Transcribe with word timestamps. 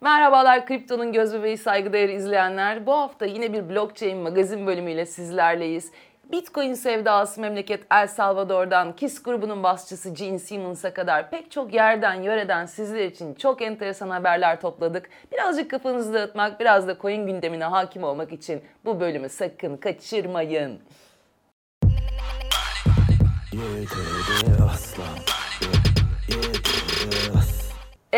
Merhabalar 0.00 0.66
Kripto'nun 0.66 1.12
göz 1.12 1.34
bebeği 1.34 1.58
saygıdeğer 1.58 2.08
izleyenler. 2.08 2.86
Bu 2.86 2.92
hafta 2.92 3.26
yine 3.26 3.52
bir 3.52 3.68
blockchain 3.68 4.18
magazin 4.18 4.66
bölümüyle 4.66 5.06
sizlerleyiz. 5.06 5.90
Bitcoin 6.32 6.74
sevdası 6.74 7.40
memleket 7.40 7.84
El 7.90 8.06
Salvador'dan 8.06 8.96
KISS 8.96 9.22
grubunun 9.22 9.62
basçısı 9.62 10.10
Gene 10.10 10.38
Simmons'a 10.38 10.94
kadar 10.94 11.30
pek 11.30 11.50
çok 11.50 11.74
yerden 11.74 12.14
yöreden 12.14 12.66
sizler 12.66 13.04
için 13.04 13.34
çok 13.34 13.62
enteresan 13.62 14.10
haberler 14.10 14.60
topladık. 14.60 15.10
Birazcık 15.32 15.70
kafanızı 15.70 16.14
dağıtmak, 16.14 16.60
biraz 16.60 16.88
da 16.88 16.98
coin 16.98 17.26
gündemine 17.26 17.64
hakim 17.64 18.04
olmak 18.04 18.32
için 18.32 18.62
bu 18.84 19.00
bölümü 19.00 19.28
sakın 19.28 19.76
kaçırmayın. 19.76 20.80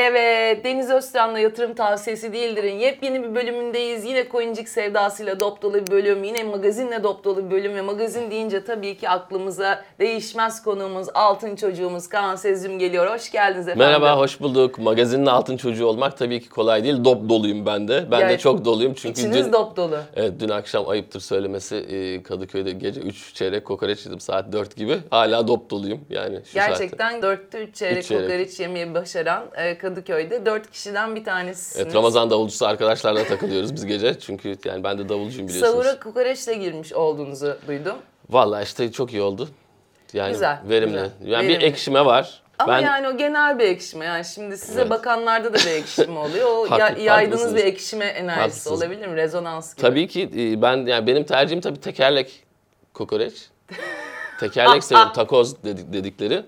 Evet, 0.02 0.64
Deniz 0.64 0.90
Özcan'la 0.90 1.38
yatırım 1.38 1.74
tavsiyesi 1.74 2.32
değildir'in 2.32 2.74
yepyeni 2.78 3.22
bir 3.22 3.34
bölümündeyiz. 3.34 4.04
Yine 4.04 4.28
coincik 4.32 4.68
sevdasıyla 4.68 5.40
dop 5.40 5.62
dolu 5.62 5.74
bir 5.74 5.90
bölüm, 5.90 6.24
yine 6.24 6.44
magazinle 6.44 7.02
dop 7.02 7.24
dolu 7.24 7.46
bir 7.46 7.50
bölüm 7.50 7.74
ve 7.74 7.80
magazin 7.82 8.30
deyince 8.30 8.64
tabii 8.64 8.96
ki 8.96 9.08
aklımıza 9.08 9.84
değişmez 9.98 10.62
konuğumuz, 10.62 11.06
altın 11.14 11.56
çocuğumuz 11.56 12.08
Kaan 12.08 12.36
Sezzüm 12.36 12.78
geliyor. 12.78 13.14
Hoş 13.14 13.30
geldiniz 13.30 13.68
efendim. 13.68 13.86
Merhaba, 13.86 14.18
hoş 14.18 14.40
bulduk. 14.40 14.78
Magazinin 14.78 15.26
altın 15.26 15.56
çocuğu 15.56 15.86
olmak 15.86 16.18
tabii 16.18 16.40
ki 16.40 16.48
kolay 16.48 16.84
değil. 16.84 17.04
Dop 17.04 17.28
doluyum 17.28 17.66
ben 17.66 17.88
de. 17.88 18.04
Ben 18.10 18.20
Yani 18.20 18.30
de 18.32 18.38
çok 18.38 18.64
doluyum 18.64 18.94
çünkü 18.94 19.20
İçiniz 19.20 19.46
dün, 19.46 19.52
dop 19.52 19.76
dolu. 19.76 19.98
evet, 20.16 20.32
dün 20.40 20.48
akşam 20.48 20.88
ayıptır 20.88 21.20
söylemesi 21.20 21.76
e, 21.76 22.22
Kadıköy'de 22.22 22.70
gece 22.70 23.00
3 23.00 23.34
çeyrek 23.34 23.64
kokoreç 23.64 24.06
yedim 24.06 24.20
saat 24.20 24.52
4 24.52 24.76
gibi. 24.76 24.98
Hala 25.10 25.48
dop 25.48 25.70
doluyum 25.70 26.00
yani 26.10 26.40
şu 26.44 26.52
saatte. 26.52 26.68
Gerçekten 26.70 27.22
dörtte 27.22 27.58
üç 27.64 27.74
çeyrek, 27.76 27.98
Üç 27.98 28.08
çeyrek. 28.08 28.24
kokoreç 28.28 28.60
yemeyi 28.60 28.94
başaran 28.94 29.44
e, 29.56 29.78
Kadıköy'de 29.94 30.46
dört 30.46 30.70
kişiden 30.70 31.16
bir 31.16 31.24
tanesisiniz. 31.24 31.84
Evet, 31.86 31.94
Ramazan 31.94 32.30
davulcusu 32.30 32.66
arkadaşlarla 32.66 33.24
takılıyoruz 33.24 33.74
biz 33.74 33.86
gece. 33.86 34.18
Çünkü 34.20 34.56
yani 34.64 34.84
ben 34.84 34.98
de 34.98 35.08
davulcuyum 35.08 35.48
biliyorsunuz. 35.48 35.84
Sahura 35.84 36.00
kokoreçle 36.00 36.54
girmiş 36.54 36.92
olduğunuzu 36.92 37.56
duydum. 37.68 37.96
Vallahi 38.30 38.64
işte 38.64 38.92
çok 38.92 39.12
iyi 39.12 39.22
oldu. 39.22 39.48
Yani 40.12 40.32
Güzel, 40.32 40.58
verimli. 40.68 40.92
güzel. 40.92 41.10
Yani 41.24 41.48
Verimli. 41.48 41.60
bir 41.60 41.64
ekşime 41.66 42.04
var. 42.04 42.42
Ama 42.58 42.72
ben 42.72 42.80
yani 42.80 43.08
o 43.08 43.16
genel 43.16 43.58
bir 43.58 43.64
ekşime. 43.64 44.04
Yani 44.04 44.24
şimdi 44.24 44.58
size 44.58 44.80
Evet. 44.80 44.90
bakanlarda 44.90 45.52
da 45.54 45.58
bir 45.58 45.66
ekşime 45.70 46.18
oluyor. 46.18 46.48
O 46.48 46.70
Haklı- 46.70 46.80
ya- 47.00 47.04
yaydığınız 47.14 47.56
bir 47.56 47.64
ekşime 47.64 48.04
enerjisi 48.04 48.40
Haklısınız. 48.40 48.82
olabilir 48.82 49.06
mi? 49.06 49.16
Rezonans 49.16 49.74
gibi. 49.74 49.82
Tabii 49.82 50.08
ki 50.08 50.22
e, 50.36 50.62
ben 50.62 50.86
yani 50.86 51.06
benim 51.06 51.24
tercihim 51.24 51.60
tabii 51.60 51.80
tekerlek 51.80 52.44
kokoreç. 52.94 53.34
Tekerlek 54.40 54.84
seviyorum 54.84 55.12
takoz 55.12 55.64
dedik, 55.64 55.92
dedikleri. 55.92 56.42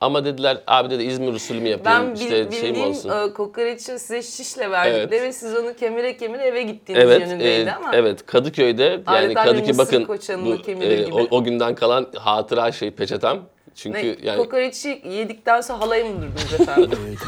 Ama 0.00 0.24
dediler 0.24 0.58
abi 0.66 0.90
dedi 0.90 1.02
İzmir 1.02 1.32
usulü 1.32 1.60
mü 1.60 1.68
yapayım 1.68 2.00
Ben 2.08 2.14
bil, 2.14 2.20
işte 2.20 2.30
şey 2.30 2.44
mi 2.44 2.50
bildiğim 2.52 2.90
olsun. 2.90 3.10
e, 3.10 3.32
kokoreçi 3.34 3.84
size 3.84 4.22
şişle 4.22 4.70
verdikleri 4.70 5.00
Evet. 5.00 5.22
ve 5.22 5.32
siz 5.32 5.56
onu 5.56 5.74
kemire 5.74 6.16
kemire 6.16 6.42
eve 6.42 6.62
gittiğiniz 6.62 7.04
Evet, 7.04 7.20
yönündeydi 7.20 7.68
e, 7.68 7.72
ama. 7.72 7.90
evet 7.94 8.26
Kadıköy'de 8.26 9.00
yani 9.12 9.34
Kadıköy 9.34 9.78
bakın 9.78 10.08
bu, 10.08 10.14
e, 10.54 10.56
gibi. 10.56 11.08
o, 11.12 11.36
o 11.36 11.44
günden 11.44 11.74
kalan 11.74 12.06
hatıra 12.16 12.72
şey 12.72 12.90
peçetem. 12.90 13.38
Çünkü 13.74 13.98
ne, 13.98 14.16
yani 14.28 14.38
Kokoreçi 14.38 15.02
yedikten 15.08 15.60
sonra 15.60 15.80
halaya 15.80 16.04
mı 16.04 16.22
durdunuz 16.22 16.60
efendim? 16.60 16.98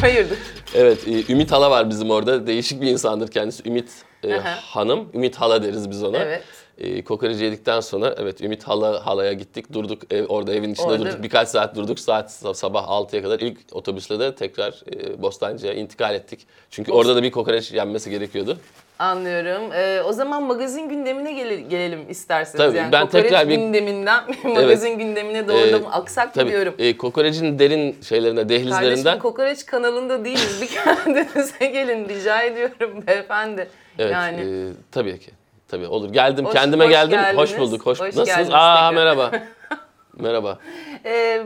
Hayırdır? 0.00 0.38
evet 0.74 1.08
e, 1.08 1.32
Ümit 1.32 1.52
Hala 1.52 1.70
var 1.70 1.90
bizim 1.90 2.10
orada 2.10 2.46
değişik 2.46 2.80
bir 2.82 2.86
insandır 2.86 3.28
kendisi 3.28 3.68
Ümit 3.68 3.90
e. 4.24 4.32
Hanım. 4.40 5.08
Ümit 5.14 5.36
Hala 5.36 5.62
deriz 5.62 5.90
biz 5.90 6.02
ona. 6.02 6.18
Evet. 6.18 6.42
E, 6.82 7.02
kokoreci 7.04 7.44
yedikten 7.44 7.80
sonra 7.80 8.14
evet 8.18 8.40
Ümit 8.40 8.64
Hala 8.64 9.06
Hala'ya 9.06 9.32
gittik 9.32 9.72
durduk 9.72 10.02
ev, 10.12 10.24
orada 10.26 10.54
evin 10.54 10.72
içinde 10.72 10.86
Orada- 10.88 10.98
durduk 11.04 11.22
birkaç 11.22 11.48
saat 11.48 11.76
durduk 11.76 12.00
saat 12.00 12.32
sabah 12.32 12.88
6'ya 12.88 13.22
kadar 13.22 13.40
ilk 13.40 13.58
otobüsle 13.72 14.18
de 14.20 14.34
tekrar 14.34 14.82
e, 14.96 15.22
Bostancı'ya 15.22 15.72
intikal 15.74 16.14
ettik. 16.14 16.46
Çünkü 16.70 16.92
orada 16.92 17.16
da 17.16 17.22
bir 17.22 17.30
kokoreç 17.30 17.72
yenmesi 17.72 18.10
gerekiyordu. 18.10 18.58
Anlıyorum. 18.98 19.72
Ee, 19.74 20.02
o 20.02 20.12
zaman 20.12 20.42
magazin 20.42 20.88
gündemine 20.88 21.32
gele- 21.32 21.60
gelelim 21.60 22.10
isterseniz. 22.10 22.56
Tabii, 22.66 22.76
yani 22.76 22.92
ben 22.92 23.06
kokoreç 23.06 23.24
tekrar 23.24 23.48
bir- 23.48 23.56
gündeminden 23.56 24.24
magazin 24.44 24.98
gündemine 24.98 25.48
doğru 25.48 25.56
Ee, 25.66 25.72
da 25.72 25.78
mı 25.78 25.92
aksak 25.92 26.34
Tabii 26.34 26.50
diyorum. 26.50 26.74
e, 26.78 26.96
kokorecin 26.96 27.58
derin 27.58 27.96
şeylerine 28.02 28.40
Kardeşim 28.40 28.66
dehlizlerinden 28.70 29.18
kokoreç 29.18 29.66
kanalında 29.66 30.24
değiliz. 30.24 30.58
Bir 30.62 30.66
kendinize 30.84 31.66
gelin 31.66 32.08
rica 32.08 32.42
ediyorum 32.42 33.04
beyefendi. 33.06 33.68
Evet, 33.98 34.12
yani 34.12 34.40
e, 34.40 34.72
tabii 34.92 35.18
ki. 35.20 35.30
Tabii 35.72 35.86
olur. 35.86 36.12
Geldim, 36.12 36.44
Hoş- 36.44 36.52
kendime 36.52 36.84
hoş 36.84 36.90
geldim. 36.92 37.10
geldiniz. 37.10 37.36
Hoş 37.38 37.58
bulduk. 37.58 37.86
Hoş, 37.86 38.00
Hoş 38.00 38.06
Nasılsınız? 38.06 38.26
geldiniz 38.28 38.50
Aa 38.54 38.90
merhaba. 38.90 39.30
merhaba. 40.18 40.58
e, 41.04 41.42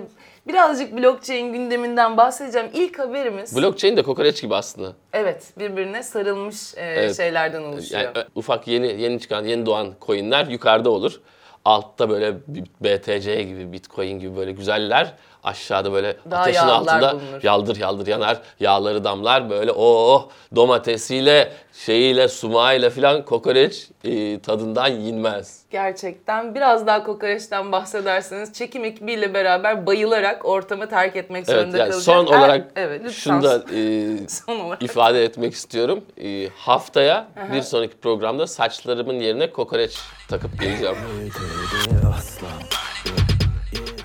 birazcık 0.49 0.97
blockchain 0.97 1.53
gündeminden 1.53 2.17
bahsedeceğim. 2.17 2.69
İlk 2.75 2.99
haberimiz 2.99 3.57
Blockchain 3.57 3.97
de 3.97 4.03
kokoreç 4.03 4.43
gibi 4.43 4.55
aslında. 4.55 4.93
evet 5.13 5.45
birbirine 5.59 6.03
sarılmış 6.03 6.75
e, 6.77 6.81
Evet. 6.83 7.17
şeylerden 7.17 7.63
oluşuyor. 7.63 8.03
Yani 8.03 8.13
ö- 8.19 8.25
ufak 8.35 8.69
yeni 8.69 9.03
yeni 9.03 9.21
çıkan, 9.21 9.45
yeni 9.45 9.67
doğan 9.67 9.95
coinler 10.07 10.47
yukarıda 10.47 10.91
olur. 10.91 11.21
Altta 11.65 12.11
böyle 12.11 12.35
BTC 12.81 13.43
gibi, 13.43 13.73
Bitcoin 13.73 14.19
gibi 14.21 14.37
böyle 14.37 14.53
güzeller. 14.53 15.13
Aşağıda 15.47 15.93
böyle 15.93 16.17
Daha 16.31 16.41
ateşin 16.43 16.59
altında 16.61 17.13
bulunur. 17.13 17.41
yaldır 17.43 17.77
yaldır 17.77 18.07
yanar. 18.07 18.41
Yağları 18.61 19.05
damlar 19.05 19.51
böyle 19.51 19.73
oh 19.73 20.29
domatesiyle, 20.57 21.53
şeyiyle, 21.73 22.29
sumağıyla 22.29 22.91
filan 22.91 23.25
kokoreç 23.25 23.89
e, 24.05 24.41
tadından 24.41 24.87
yenmez. 24.89 25.61
Gerçekten 25.71 26.55
biraz 26.55 26.87
daha 26.87 27.05
kokoreçten 27.05 27.73
bahsederseniz 27.73 28.53
çekim 28.53 28.85
ekibiyle 28.85 29.35
beraber 29.35 29.87
bayılarak 29.87 30.45
ortamı 30.45 30.89
terk 30.89 31.17
etmek 31.17 31.49
Evet 31.49 31.59
zorunda 31.61 31.77
yani 31.79 31.91
kalacağız. 31.91 32.05
son 32.05 32.27
Er- 32.27 32.39
olarak 32.39 32.73
evet, 32.77 33.01
lütfen. 33.05 33.13
şunu 33.21 33.43
da 33.43 33.65
e, 33.75 34.29
son 34.29 34.61
olarak. 34.61 34.83
ifade 34.83 35.25
etmek 35.25 35.55
istiyorum. 35.55 36.05
Ee, 36.23 36.49
haftaya 36.57 37.29
bir 37.53 37.63
sonraki 37.63 37.97
programda 37.97 38.47
saçlarımın 38.47 39.15
yerine 39.21 39.51
kokoreç 39.51 39.99
takıp 40.29 40.61
geleceğim. 40.61 40.97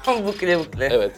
bukle 0.25 0.59
bukle. 0.59 0.89
evet. 0.91 1.12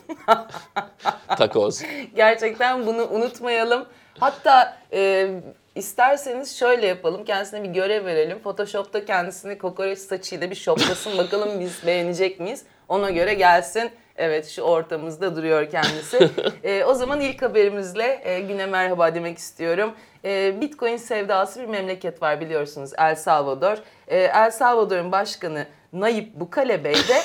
Takoz. 1.37 1.81
Gerçekten 2.15 2.85
bunu 2.85 3.07
unutmayalım. 3.09 3.85
Hatta 4.19 4.77
e, 4.93 5.29
isterseniz 5.75 6.57
şöyle 6.57 6.87
yapalım. 6.87 7.25
Kendisine 7.25 7.63
bir 7.63 7.69
görev 7.69 8.05
verelim. 8.05 8.39
Photoshop'ta 8.39 9.05
kendisini 9.05 9.57
kokoreç 9.57 9.99
saçıyla 9.99 10.49
bir 10.49 10.55
şoplasın. 10.55 11.17
Bakalım 11.17 11.59
biz 11.59 11.81
beğenecek 11.87 12.39
miyiz? 12.39 12.65
Ona 12.87 13.09
göre 13.09 13.33
gelsin. 13.33 13.91
Evet 14.17 14.47
şu 14.47 14.61
ortamızda 14.61 15.35
duruyor 15.35 15.69
kendisi. 15.69 16.29
E, 16.63 16.83
o 16.83 16.93
zaman 16.93 17.21
ilk 17.21 17.41
haberimizle 17.41 18.21
e, 18.23 18.39
güne 18.39 18.65
merhaba 18.65 19.15
demek 19.15 19.37
istiyorum. 19.37 19.93
E, 20.25 20.61
Bitcoin 20.61 20.97
sevdası 20.97 21.61
bir 21.61 21.65
memleket 21.65 22.21
var 22.21 22.41
biliyorsunuz 22.41 22.91
El 22.97 23.15
Salvador. 23.15 23.77
E, 24.07 24.17
El 24.17 24.51
Salvador'un 24.51 25.11
başkanı 25.11 25.65
Nayib 25.93 26.27
Bukele 26.39 26.83
Bey 26.83 26.93
de 26.93 27.21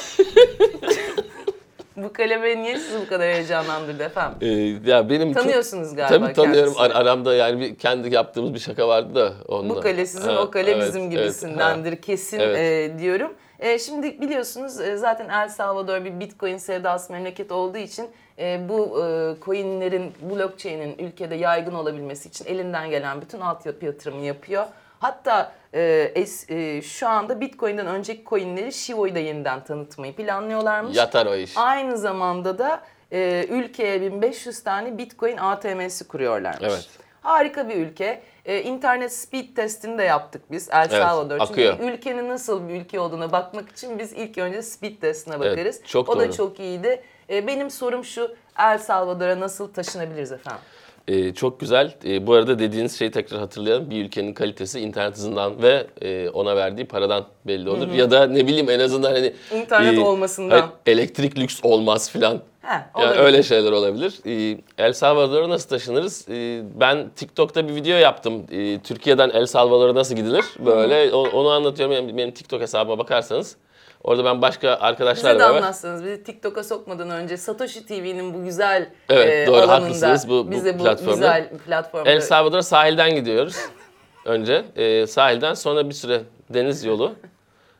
Bukele 2.02 2.42
Bey 2.42 2.56
niye 2.62 2.78
sizi 2.78 3.00
bu 3.00 3.08
kadar 3.08 3.26
heyecanlandırdı 3.32 4.02
efendim? 4.02 4.38
Ee, 4.40 4.90
ya 4.90 5.10
benim 5.10 5.34
çok- 5.34 5.42
Tanıyorsunuz 5.42 5.94
galiba 5.96 6.24
Tabii 6.24 6.32
tanıyorum. 6.32 6.74
Ar- 6.78 6.90
aramda 6.90 7.34
yani 7.34 7.60
bir 7.60 7.74
kendi 7.74 8.14
yaptığımız 8.14 8.54
bir 8.54 8.58
şaka 8.58 8.88
vardı 8.88 9.14
da 9.14 9.32
onunla. 9.48 9.74
Bu 9.76 9.80
kale 9.80 10.06
sizin, 10.06 10.28
Ha, 10.30 10.42
o 10.42 10.50
kale 10.50 10.70
evet, 10.70 10.86
bizim 10.88 11.02
evet, 11.02 11.12
gibisindendir 11.12 11.92
ha. 11.92 12.00
kesin 12.00 12.38
Evet. 12.40 12.58
e, 12.58 12.98
diyorum. 12.98 13.32
E, 13.58 13.78
şimdi 13.78 14.20
biliyorsunuz 14.20 14.80
e, 14.80 14.96
zaten 14.96 15.28
El 15.28 15.48
Salvador 15.48 16.04
bir 16.04 16.20
Bitcoin 16.20 16.56
sevdası 16.56 17.12
memleket 17.12 17.52
olduğu 17.52 17.78
için 17.78 18.06
e, 18.38 18.60
bu 18.68 19.04
e, 19.04 19.34
coinlerin, 19.44 20.12
blockchain'in 20.30 20.98
ülkede 20.98 21.34
yaygın 21.34 21.74
olabilmesi 21.74 22.28
için 22.28 22.44
elinden 22.46 22.90
gelen 22.90 23.20
bütün 23.20 23.40
altyapı 23.40 23.84
yatırımı 23.86 24.24
yapıyor. 24.24 24.64
Hatta 25.00 25.52
e, 25.74 26.12
es, 26.14 26.50
e, 26.50 26.82
şu 26.82 27.08
anda 27.08 27.40
Bitcoin'den 27.40 27.86
önceki 27.86 28.24
coinleri 28.24 28.72
Shivo'yu 28.72 29.14
da 29.14 29.18
yeniden 29.18 29.64
tanıtmayı 29.64 30.16
planlıyorlarmış. 30.16 30.96
Yatar 30.96 31.26
o 31.26 31.34
iş. 31.34 31.56
Aynı 31.56 31.98
zamanda 31.98 32.58
da 32.58 32.80
e, 33.12 33.46
ülkeye 33.48 34.00
1500 34.02 34.62
tane 34.62 34.98
Bitcoin 34.98 35.36
ATM'si 35.36 36.08
kuruyorlarmış. 36.08 36.62
Evet. 36.72 36.88
Harika 37.22 37.68
bir 37.68 37.76
ülke. 37.76 38.22
E, 38.44 38.62
internet 38.62 39.12
speed 39.14 39.56
testini 39.56 39.98
de 39.98 40.02
yaptık 40.02 40.42
biz 40.50 40.68
El 40.72 40.88
Salvador. 40.88 41.40
akıyor. 41.40 41.76
Çünkü 41.78 41.92
ülkenin 41.92 42.28
nasıl 42.28 42.68
bir 42.68 42.74
ülke 42.74 43.00
olduğuna 43.00 43.32
bakmak 43.32 43.68
için 43.70 43.98
biz 43.98 44.12
ilk 44.12 44.38
önce 44.38 44.62
speed 44.62 45.00
testine 45.00 45.34
Evet, 45.38 45.52
bakarız. 45.52 45.80
çok 45.84 46.08
o 46.08 46.16
da 46.18 46.24
doğru. 46.24 46.32
çok 46.36 46.60
iyiydi. 46.60 47.02
E, 47.30 47.46
benim 47.46 47.70
sorum 47.70 48.04
şu, 48.04 48.36
El 48.58 48.78
Salvador'a 48.78 49.40
nasıl 49.40 49.72
taşınabiliriz 49.72 50.32
efendim? 50.32 50.60
Ee, 51.08 51.34
çok 51.34 51.60
güzel. 51.60 51.94
Ee, 52.04 52.26
bu 52.26 52.32
arada 52.34 52.58
dediğiniz 52.58 52.98
şeyi 52.98 53.10
tekrar 53.10 53.40
hatırlayalım. 53.40 53.90
Bir 53.90 54.04
ülkenin 54.04 54.32
kalitesi 54.32 54.80
internet 54.80 55.16
hızından 55.16 55.62
ve 55.62 55.86
e, 56.02 56.28
ona 56.28 56.56
verdiği 56.56 56.84
paradan 56.86 57.24
belli 57.46 57.70
olur. 57.70 57.88
Ya 57.92 58.10
da 58.10 58.26
ne 58.26 58.46
bileyim 58.46 58.70
en 58.70 58.80
azından 58.80 59.12
hani 59.12 59.32
İnternet 59.54 59.98
olmasından. 59.98 60.60
hani 60.60 60.70
elektrik 60.86 61.38
lüks 61.38 61.60
olmaz 61.62 62.10
filan. 62.10 62.40
He, 62.62 62.72
Yani 62.72 62.84
olabilir. 62.94 63.20
öyle 63.24 63.42
şeyler 63.42 63.72
olabilir. 63.72 64.14
Ee, 64.26 64.58
El 64.78 64.92
Salvador'a 64.92 65.48
nasıl 65.48 65.68
taşınırız? 65.68 66.26
Ee, 66.28 66.62
ben 66.80 67.10
TikTok'ta 67.16 67.68
bir 67.68 67.74
video 67.74 67.96
yaptım. 67.98 68.46
Ee, 68.52 68.78
Türkiye'den 68.84 69.30
El 69.30 69.46
Salvador'a 69.46 69.94
nasıl 69.94 70.14
gidilir? 70.16 70.44
Böyle 70.66 71.12
onu 71.14 71.48
anlatıyorum. 71.48 71.94
Yani 71.94 72.16
benim 72.16 72.30
TikTok 72.30 72.60
hesabıma 72.60 72.98
bakarsanız 72.98 73.56
Orada 74.04 74.24
ben 74.24 74.42
başka 74.42 74.68
Bize 74.68 74.84
arkadaşlarla 74.84 75.38
de 75.38 75.42
beraber 75.44 75.56
anlatsanız, 75.58 76.04
bizi 76.04 76.22
TikTok'a 76.22 76.64
sokmadan 76.64 77.10
önce 77.10 77.36
Satoshi 77.36 77.86
TV'nin 77.86 78.34
bu 78.34 78.44
güzel 78.44 78.88
Evet, 79.08 79.28
e, 79.28 79.46
doğru, 79.46 79.56
alanında 79.56 79.72
haklısınız. 79.74 80.28
Bu- 80.28 80.46
bu 80.46 80.50
bize 80.50 80.78
bu 80.78 80.82
platformda. 80.82 81.14
güzel 81.14 81.48
platformda 81.66 82.10
El 82.10 82.20
Salvador'a 82.20 82.62
sahilden 82.62 83.14
gidiyoruz. 83.14 83.56
Önce 84.24 84.64
e, 84.76 85.06
sahilden 85.06 85.54
sonra 85.54 85.88
bir 85.88 85.94
süre 85.94 86.20
deniz 86.50 86.84
yolu. 86.84 87.12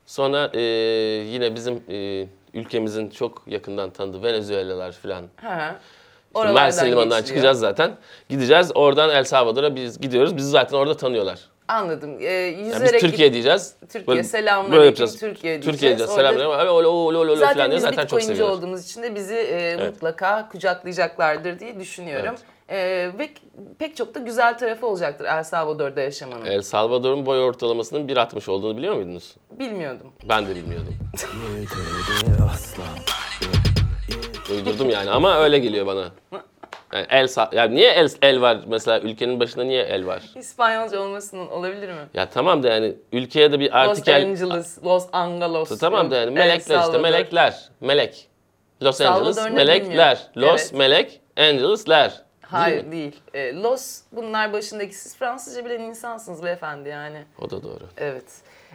Sonra 0.07 0.51
e, 0.55 0.61
yine 1.27 1.55
bizim 1.55 1.83
e, 1.89 2.27
ülkemizin 2.55 3.11
çok 3.11 3.43
yakından 3.47 3.91
tanıdığı 3.91 4.23
Venezuelalar 4.23 4.93
hı. 5.49 5.75
İşte 6.37 6.53
Mersin 6.53 6.87
limanından 6.87 7.19
geçiliyor. 7.21 7.27
çıkacağız 7.27 7.59
zaten. 7.61 7.97
Gideceğiz 8.29 8.73
oradan 8.75 9.11
El 9.11 9.25
Salvador'a 9.25 9.77
biz 9.77 10.01
gidiyoruz. 10.01 10.37
Bizi 10.37 10.51
zaten 10.51 10.77
orada 10.77 10.97
tanıyorlar. 10.97 11.41
Anladım. 11.69 12.17
Ee, 12.21 12.25
Yani 12.25 12.67
yüzerek 12.67 12.95
biz 12.95 13.01
Türkiye 13.01 13.33
diyeceğiz. 13.33 13.75
Türkiye, 13.81 14.07
Böyle- 14.07 14.25
selamünaleyküm, 14.25 14.73
böyle 14.73 14.85
yapacağız. 14.87 15.21
Türkiye 15.21 15.53
diyeceğiz. 15.53 15.65
Türkiye 15.67 15.89
diyeceğiz. 15.91 16.13
Selamünaleyküm. 16.13 16.59
Öyle 16.61 16.71
olo 16.71 16.89
olo 16.89 17.19
olo 17.19 17.37
Zaten 17.37 17.55
falan 17.55 17.71
diye 17.71 17.77
biz 17.77 17.83
zaten 17.83 17.97
çok 17.97 18.05
Bitcoin'ci 18.05 18.27
seviyorlar. 18.27 18.57
olduğumuz 18.57 18.85
için 18.85 19.03
de 19.03 19.15
bizi 19.15 19.35
e, 19.35 19.77
mutlaka 19.87 20.49
kucaklayacaklardır 20.49 21.59
diye 21.59 21.81
düşünüyorum. 21.81 22.35
E, 22.69 22.77
ve 23.19 23.29
pek 23.79 23.97
çok 23.97 24.15
da 24.15 24.19
güzel 24.19 24.59
tarafı 24.59 24.87
olacaktır 24.87 25.25
El 25.25 25.45
Salvador'da 25.45 26.01
yaşamanın. 26.01 26.47
El 26.47 26.63
Salvador'un 26.63 27.27
boy 27.27 27.45
ortalamasının 27.45 28.09
1.60 28.09 28.51
olduğunu 28.51 28.77
biliyor 28.77 28.95
muydunuz? 28.95 29.35
Bilmiyordum. 29.59 30.13
Ben 30.29 30.47
de 30.47 30.55
bilmiyordum. 30.57 30.95
Uydurdum 34.51 34.91
yani 34.91 35.11
ama 35.11 35.39
öyle 35.39 35.59
geliyor 35.59 35.87
bana. 35.87 36.11
Yani 36.93 37.07
el 37.11 37.25
sa- 37.25 37.55
yani 37.57 37.75
niye 37.75 37.91
el, 37.93 38.09
el 38.23 38.41
var 38.41 38.59
mesela 38.67 39.01
ülkenin 39.01 39.41
başında 39.41 39.65
niye 39.65 39.83
el 39.83 40.07
var? 40.07 40.23
İspanyolca 40.37 41.01
olmasının 41.01 41.49
olabilir 41.49 41.89
mi? 41.89 42.01
Ya 42.15 42.29
tamam 42.31 42.63
da 42.63 42.69
yani 42.69 42.95
ülkeye 43.13 43.53
de 43.53 43.61
bir 43.61 43.67
Los 43.71 43.75
artikel 43.75 44.17
Angeles, 44.23 44.85
Los 44.85 45.07
Angelos. 45.13 45.79
tamam 45.79 46.11
da 46.11 46.17
yani 46.17 46.27
El 46.27 46.33
melekler 46.33 46.59
işte 46.59 46.75
Salvador. 46.75 47.01
melekler. 47.01 47.69
Melek. 47.81 48.29
Los 48.83 48.97
Salvador 48.97 49.17
Angeles 49.21 49.45
ne 49.45 49.51
melekler. 49.51 49.85
bilmiyorum. 49.89 50.19
Los 50.37 50.61
Evet. 50.63 50.73
melek 50.75 51.21
Angeles'ler. 51.37 52.11
Değil 52.11 52.23
Hayır 52.63 52.85
mi? 52.85 52.93
değil. 52.93 53.17
E, 53.35 53.55
Los 53.55 54.01
bunlar 54.13 54.53
başındaki 54.53 54.95
siz 54.95 55.17
Fransızca 55.17 55.65
bilen 55.65 55.81
insansınız 55.81 56.43
beyefendi 56.43 56.89
yani. 56.89 57.25
O 57.41 57.51
da 57.51 57.63
doğru. 57.63 57.85
Evet. 57.97 58.25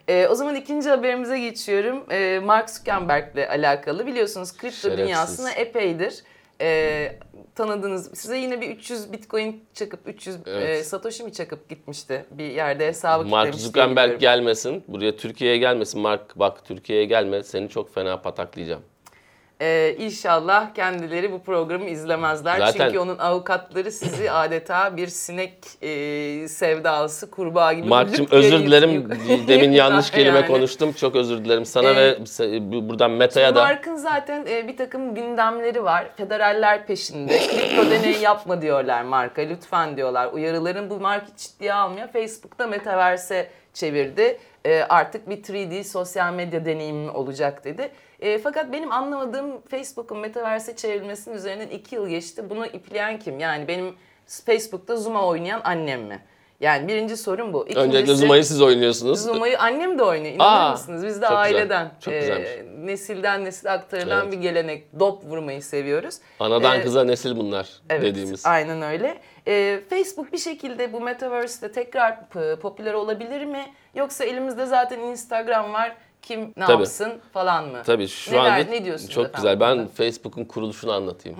Ee, 0.07 0.27
o 0.27 0.35
zaman 0.35 0.55
ikinci 0.55 0.89
haberimize 0.89 1.39
geçiyorum. 1.39 2.03
Ee, 2.11 2.39
Mark 2.43 2.69
Zuckerberg 2.69 3.33
ile 3.35 3.49
alakalı. 3.49 4.07
Biliyorsunuz 4.07 4.57
kripto 4.57 4.77
Şerefsiz. 4.77 4.97
dünyasına 5.05 5.51
epeydir 5.51 6.23
ee, 6.61 7.15
tanıdığınız. 7.55 8.11
Size 8.13 8.37
yine 8.37 8.61
bir 8.61 8.69
300 8.69 9.13
bitcoin 9.13 9.63
çakıp 9.73 9.99
300 10.07 10.37
Evet. 10.45 10.79
e, 10.79 10.83
satoshi 10.83 11.23
mi 11.23 11.33
çakıp 11.33 11.69
gitmişti 11.69 12.25
bir 12.31 12.51
yerde 12.51 12.87
hesabı 12.87 13.25
Mark 13.25 13.55
Zuckerberg 13.55 14.19
gelmesin. 14.19 14.83
Buraya 14.87 15.15
Türkiye'ye 15.15 15.57
gelmesin. 15.57 16.01
Mark 16.01 16.39
bak 16.39 16.65
Türkiye'ye 16.65 17.05
gelme. 17.05 17.43
Seni 17.43 17.69
çok 17.69 17.93
fena 17.93 18.21
pataklayacağım. 18.21 18.81
Ee, 19.63 19.95
inşallah 19.99 20.73
kendileri 20.73 21.31
bu 21.31 21.43
programı 21.43 21.85
izlemezler. 21.85 22.59
Zaten- 22.59 22.85
Çünkü 22.85 22.99
onun 22.99 23.17
avukatları 23.17 23.91
sizi 23.91 24.31
adeta 24.31 24.97
bir 24.97 25.07
sinek 25.07 25.53
e, 25.81 26.47
sevdalısı 26.47 27.31
kurbağa 27.31 27.73
gibi 27.73 27.87
Mark'cığım 27.87 28.27
özür 28.31 28.59
dilerim. 28.59 29.09
Demin 29.47 29.71
yanlış 29.71 30.11
kelime 30.11 30.37
Yani. 30.39 30.47
konuştum. 30.47 30.91
Çok 30.93 31.15
özür 31.15 31.45
dilerim 31.45 31.65
sana 31.65 31.89
Ee, 31.89 31.95
ve 31.95 32.19
buradan 32.89 33.11
Meta'ya 33.11 33.55
da. 33.55 33.63
Mark'ın 33.63 33.95
zaten 33.95 34.45
e, 34.49 34.67
bir 34.67 34.77
takım 34.77 35.15
gündemleri 35.15 35.83
var. 35.83 36.07
Federaller 36.17 36.87
peşinde. 36.87 37.37
Kripto 37.37 37.91
deney 37.91 38.21
yapma 38.21 38.61
diyorlar 38.61 39.01
marka. 39.01 39.41
Lütfen 39.41 39.97
diyorlar. 39.97 40.29
Uyarıların 40.33 40.89
bu 40.89 40.99
mark 40.99 41.23
hiç 41.33 41.39
ciddiye 41.47 41.73
almıyor. 41.73 42.07
Facebook'ta 42.07 42.67
Metaverse'e 42.67 43.49
çevirdi. 43.73 44.37
E, 44.65 44.81
artık 44.89 45.29
bir 45.29 45.37
3D 45.43 45.83
sosyal 45.83 46.33
medya 46.33 46.65
deneyimi 46.65 47.11
olacak 47.11 47.65
dedi. 47.65 47.89
E, 48.23 48.37
fakat 48.37 48.71
benim 48.71 48.91
anlamadığım 48.91 49.61
Facebook'un 49.61 50.17
Metaverse'e 50.17 50.75
çevrilmesinin 50.75 51.35
üzerinden 51.35 51.67
iki 51.67 51.95
yıl 51.95 52.07
geçti. 52.07 52.49
Bunu 52.49 52.65
ipleyen 52.65 53.19
kim? 53.19 53.39
Yani 53.39 53.67
benim 53.67 53.95
Facebook'ta 54.45 54.95
Zuma 54.95 55.25
oynayan 55.27 55.61
annem 55.63 56.01
mi? 56.01 56.19
Yani 56.59 56.87
birinci 56.87 57.17
sorun 57.17 57.53
bu. 57.53 57.61
Öncelikle 57.63 57.99
İkincisi- 57.99 58.15
Zuma'yı 58.15 58.45
siz 58.45 58.61
oynuyorsunuz. 58.61 59.19
Zuma'yı 59.23 59.59
annem 59.59 59.99
de 59.99 60.03
oynuyor. 60.03 60.35
İnanır 60.35 60.61
Aa, 60.61 60.71
mısınız? 60.71 61.05
Biz 61.05 61.21
de 61.21 61.25
çok 61.27 61.29
güzel. 61.29 61.37
aileden, 61.59 61.91
Çok 62.01 62.13
e, 62.13 62.65
nesilden 62.77 63.45
nesile 63.45 63.69
aktarılan 63.71 64.21
Evet. 64.23 64.31
bir 64.33 64.37
gelenek. 64.37 64.99
Dop 64.99 65.23
vurmayı 65.25 65.63
seviyoruz. 65.63 66.15
Anadan 66.39 66.79
Ee, 66.79 66.83
kıza 66.83 67.03
nesil 67.03 67.37
bunlar 67.37 67.69
Evet, 67.89 68.01
dediğimiz. 68.03 68.45
aynen 68.45 68.81
öyle. 68.81 69.17
E, 69.47 69.79
Facebook 69.89 70.33
bir 70.33 70.37
şekilde 70.37 70.93
bu 70.93 71.01
Metaverse'de 71.01 71.71
tekrar 71.71 72.29
popüler 72.61 72.93
olabilir 72.93 73.45
mi? 73.45 73.65
Yoksa 73.95 74.25
elimizde 74.25 74.65
zaten 74.65 74.99
Instagram 74.99 75.73
var. 75.73 75.95
Kim 76.23 76.41
ne 76.57 76.65
Tabii. 76.65 76.71
yapsın 76.71 77.13
falan 77.33 77.67
mı? 77.67 77.81
Tabii 77.85 78.07
şu 78.07 78.31
Neler- 78.31 78.39
anda 78.61 78.69
ne 78.71 78.85
diyorsunuz 78.85 79.11
çok 79.11 79.25
efendim 79.25 79.37
güzel. 79.37 79.59
Ben? 79.59 79.87
Facebook'un 79.87 80.43
kuruluşunu 80.45 80.91
anlatayım. 80.91 81.37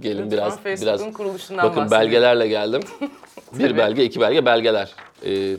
Gelin 0.00 0.16
Lütfen 0.16 0.30
biraz 0.30 0.58
Facebook'un 0.60 0.82
biraz 1.06 1.12
kuruluşundan 1.16 1.64
bakın 1.68 1.76
bahsedelim. 1.82 2.02
belgelerle 2.02 2.48
geldim. 2.48 2.82
bir 3.52 3.76
belge, 3.76 4.04
iki 4.04 4.20
belge, 4.20 4.44
belgeler. 4.46 4.90
Ee, 5.26 5.56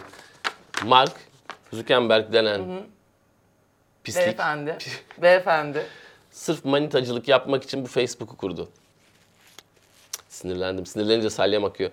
Mark 0.85 1.11
Zuckerberg 1.73 2.33
denen 2.33 2.61
pislik 4.03 4.23
Beyefendi. 4.25 4.77
Beyefendi. 5.21 5.85
sırf 6.31 6.65
manitacılık 6.65 7.27
yapmak 7.27 7.63
için 7.63 7.83
bu 7.83 7.87
Facebook'u 7.87 8.37
kurdu. 8.37 8.69
Sinirlendim. 10.29 10.85
Sinirlenince 10.85 11.29
salyam 11.29 11.65
akıyor. 11.65 11.91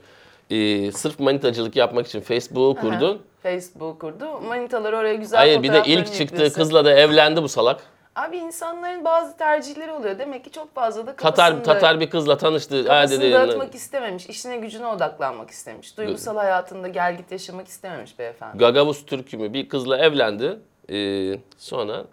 Ee, 0.50 0.92
sırf 0.92 1.20
manitacılık 1.20 1.76
yapmak 1.76 2.06
için 2.06 2.20
Facebook'u 2.20 2.80
kurdu. 2.80 3.22
Facebook 3.42 4.00
kurdu. 4.00 4.40
Manitaları 4.40 4.96
oraya 4.96 5.14
güzel 5.14 5.38
Hayır 5.38 5.62
bir 5.62 5.72
de 5.72 5.82
ilk 5.86 6.06
çıktığı 6.06 6.22
yüklesin. 6.22 6.54
kızla 6.54 6.84
da 6.84 6.92
evlendi 6.92 7.42
bu 7.42 7.48
salak. 7.48 7.80
Abi 8.16 8.36
insanların 8.36 9.04
bazı 9.04 9.36
tercihleri 9.36 9.92
oluyor. 9.92 10.18
Demek 10.18 10.44
ki 10.44 10.50
çok 10.50 10.74
fazla 10.74 11.06
da 11.06 11.16
Tatar 11.16 11.50
kafasında, 11.50 11.62
Tatar 11.62 12.00
bir 12.00 12.10
kızla 12.10 12.36
tanıştı. 12.36 12.86
Kafasını 12.86 13.20
dedi. 13.20 13.32
dağıtmak 13.32 13.74
istememiş. 13.74 14.26
işine 14.26 14.56
gücüne 14.56 14.86
odaklanmak 14.86 15.50
istemiş. 15.50 15.96
Duygusal 15.98 16.36
hayatında 16.36 16.88
gel 16.88 17.16
git 17.16 17.32
yaşamak 17.32 17.68
istememiş 17.68 18.18
beyefendi. 18.18 18.58
Gagavuz 18.58 19.06
Türk'ü 19.06 19.36
mü 19.36 19.52
bir 19.52 19.68
kızla 19.68 19.98
evlendi. 19.98 20.58
Ee, 20.90 21.38
sonra 21.58 22.04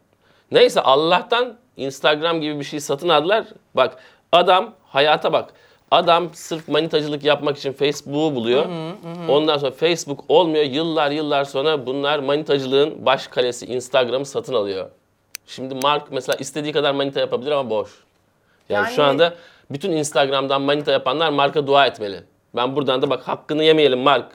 neyse 0.51 0.81
Allah'tan 0.81 1.57
Instagram 1.77 2.41
gibi 2.41 2.59
bir 2.59 2.63
şey 2.65 2.79
satın 2.79 3.09
aldılar. 3.09 3.45
Bak 3.75 3.97
adam 4.31 4.73
hayata 4.83 5.33
bak. 5.33 5.53
Adam 5.91 6.29
sırf 6.33 6.67
manitacılık 6.67 7.23
yapmak 7.23 7.57
için 7.57 7.73
Facebook'u 7.73 8.35
buluyor. 8.35 8.65
Ondan 9.29 9.57
sonra 9.57 9.71
Facebook 9.71 10.23
olmuyor. 10.29 10.63
Yıllar 10.63 11.11
yıllar 11.11 11.43
sonra 11.45 11.85
bunlar 11.85 12.19
manitacılığın 12.19 13.05
baş 13.05 13.27
kalesi 13.27 13.65
Instagram'ı 13.65 14.25
satın 14.25 14.53
alıyor. 14.53 14.89
Şimdi 15.47 15.75
Mark 15.75 16.11
mesela 16.11 16.35
istediği 16.39 16.73
kadar 16.73 16.91
manita 16.91 17.19
yapabilir 17.19 17.51
ama 17.51 17.69
boş. 17.69 17.89
Yani, 18.69 18.93
şu 18.93 19.01
Yani- 19.01 19.09
anda 19.09 19.33
bütün 19.71 19.91
Instagram'dan 19.91 20.61
manita 20.61 20.91
yapanlar 20.91 21.29
Mark'a 21.29 21.67
dua 21.67 21.85
etmeli. 21.87 22.23
Ben 22.55 22.75
buradan 22.75 23.01
da 23.01 23.09
bak 23.09 23.27
hakkını 23.27 23.63
yemeyelim 23.63 23.99
Mark. 23.99 24.25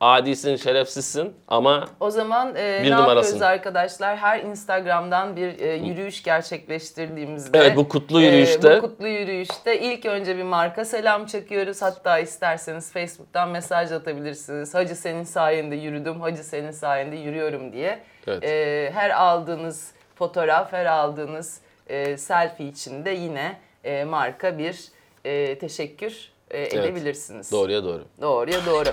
Adisin, 0.00 0.56
şerefsizsin 0.56 1.34
ama 1.48 1.88
O 2.00 2.10
zaman 2.10 2.54
e, 2.56 2.80
Bir 2.84 2.90
ne 2.90 2.96
numarasın. 2.96 3.16
yapıyoruz 3.16 3.42
arkadaşlar? 3.42 4.16
Her 4.16 4.40
Instagram'dan 4.40 5.36
bir 5.36 5.58
e, 5.58 5.74
yürüyüş 5.74 6.22
gerçekleştirdiğimizde 6.22 7.58
Evet, 7.58 7.76
bu 7.76 7.88
kutlu 7.88 8.22
e, 8.22 8.24
yürüyüşte- 8.24 8.76
bu 8.76 8.80
kutlu 8.80 9.08
yürüyüşte 9.08 9.80
ilk 9.80 10.06
önce 10.06 10.36
bir 10.36 10.42
marka 10.42 10.84
selam 10.84 11.26
çakıyoruz. 11.26 11.82
Hatta 11.82 12.18
isterseniz 12.18 12.92
Facebook'tan 12.92 13.48
mesaj 13.48 13.92
atabilirsiniz. 13.92 14.74
Hacı 14.74 14.94
senin 14.96 15.24
sayende 15.24 15.76
yürüdüm, 15.76 16.20
hacı 16.20 16.44
senin 16.44 16.70
sayende 16.70 17.16
yürüyorum 17.16 17.72
diye. 17.72 17.98
Evet. 18.26 18.44
E, 18.44 18.90
her 18.94 19.10
aldığınız 19.10 19.90
fotoğraf, 20.14 20.72
her 20.72 20.86
aldığınız 20.86 21.60
e, 21.88 22.16
selfie 22.16 22.66
için 22.68 23.04
de 23.04 23.10
yine 23.10 23.56
e, 23.84 24.04
marka 24.04 24.58
bir 24.58 24.84
e, 25.24 25.58
teşekkür 25.58 26.28
e, 26.50 26.62
edebilirsiniz. 26.62 27.52
doğruya 27.52 27.84
doğru. 27.84 28.04
Doğruya 28.20 28.58
doğru. 28.66 28.88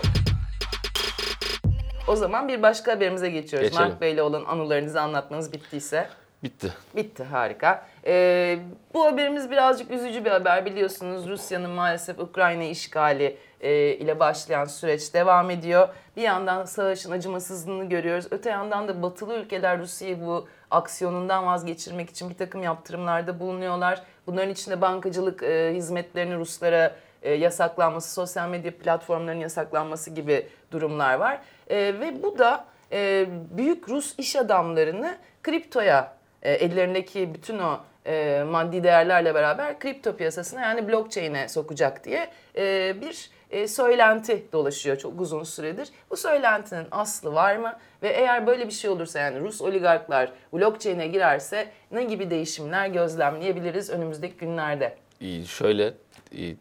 O 2.13 2.15
zaman 2.15 2.47
bir 2.47 2.61
başka 2.61 2.91
haberimize 2.91 3.29
geçiyoruz. 3.29 3.69
Geçelim. 3.69 3.89
Mark 3.89 4.01
Bey 4.01 4.13
ile 4.13 4.21
olan 4.21 4.45
anılarınızı 4.45 5.01
anlatmanız 5.01 5.53
bittiyse. 5.53 6.07
Bitti. 6.43 6.73
Bitti 6.95 7.23
harika. 7.23 7.85
Ee, 8.05 8.59
bu 8.93 9.05
haberimiz 9.05 9.51
birazcık 9.51 9.91
üzücü 9.91 10.25
bir 10.25 10.31
haber 10.31 10.65
biliyorsunuz. 10.65 11.29
Rusya'nın 11.29 11.69
maalesef 11.69 12.19
Ukrayna 12.19 12.63
işgali 12.63 13.37
e, 13.61 13.73
ile 13.73 14.19
başlayan 14.19 14.65
süreç 14.65 15.13
devam 15.13 15.49
ediyor. 15.49 15.89
Bir 16.17 16.21
yandan 16.21 16.65
savaşın 16.65 17.11
acımasızlığını 17.11 17.89
görüyoruz. 17.89 18.25
Öte 18.31 18.49
yandan 18.49 18.87
da 18.87 19.01
batılı 19.01 19.35
ülkeler 19.35 19.79
Rusya'yı 19.79 20.21
bu 20.25 20.47
aksiyonundan 20.71 21.45
vazgeçirmek 21.45 22.09
için 22.09 22.29
bir 22.29 22.37
takım 22.37 22.63
yaptırımlarda 22.63 23.39
bulunuyorlar. 23.39 24.01
Bunların 24.27 24.49
içinde 24.49 24.81
bankacılık 24.81 25.43
e, 25.43 25.73
hizmetlerini 25.75 26.35
Ruslara 26.35 26.95
e, 27.23 27.33
yasaklanması, 27.33 28.13
sosyal 28.13 28.49
medya 28.49 28.77
platformlarının 28.77 29.41
yasaklanması 29.41 30.09
gibi 30.09 30.47
durumlar 30.71 31.13
var. 31.13 31.41
E, 31.69 31.77
ve 31.77 32.23
bu 32.23 32.37
da 32.37 32.65
e, 32.91 33.25
büyük 33.57 33.89
Rus 33.89 34.13
iş 34.17 34.35
adamlarını 34.35 35.17
kriptoya 35.43 36.13
e, 36.41 36.51
ellerindeki 36.51 37.33
bütün 37.33 37.59
o 37.59 37.79
e, 38.05 38.43
maddi 38.47 38.83
değerlerle 38.83 39.35
beraber 39.35 39.79
kripto 39.79 40.15
piyasasına 40.15 40.61
yani 40.61 40.87
blockchain'e 40.87 41.49
sokacak 41.49 42.05
diye 42.05 42.29
e, 42.57 42.95
bir 43.01 43.29
e, 43.51 43.67
söylenti 43.67 44.45
dolaşıyor 44.53 44.97
çok 44.97 45.21
uzun 45.21 45.43
süredir. 45.43 45.89
Bu 46.09 46.17
söylentinin 46.17 46.87
aslı 46.91 47.33
var 47.33 47.55
mı? 47.55 47.73
Ve 48.03 48.09
eğer 48.09 48.47
böyle 48.47 48.67
bir 48.67 48.71
şey 48.71 48.89
olursa 48.89 49.19
yani 49.19 49.39
Rus 49.39 49.61
oligarklar 49.61 50.31
blockchain'e 50.53 51.07
girerse 51.07 51.67
ne 51.91 52.03
gibi 52.03 52.29
değişimler 52.29 52.87
gözlemleyebiliriz 52.87 53.89
önümüzdeki 53.89 54.37
günlerde? 54.37 54.97
Şöyle. 55.45 55.93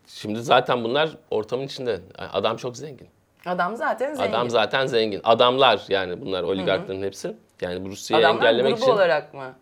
Şimdi 0.06 0.42
zaten 0.42 0.84
bunlar 0.84 1.10
ortamın 1.30 1.64
içinde. 1.64 2.00
Adam 2.32 2.56
çok 2.56 2.76
zengin. 2.76 3.08
Adam 3.46 3.76
zaten 3.76 4.14
zengin. 4.14 4.32
Adam 4.32 4.50
zaten 4.50 4.86
zengin. 4.86 5.20
Adamlar 5.24 5.84
yani 5.88 6.20
bunlar 6.20 6.42
oligarkların 6.42 7.02
hepsi. 7.02 7.36
Yani 7.60 7.84
bu 7.84 7.88
Rusya'yı 7.88 8.26
Adamlar 8.26 8.46
engellemek 8.46 8.72
grubu 8.72 8.82
için. 8.84 8.92
olarak 8.92 9.34
mı? 9.34 9.54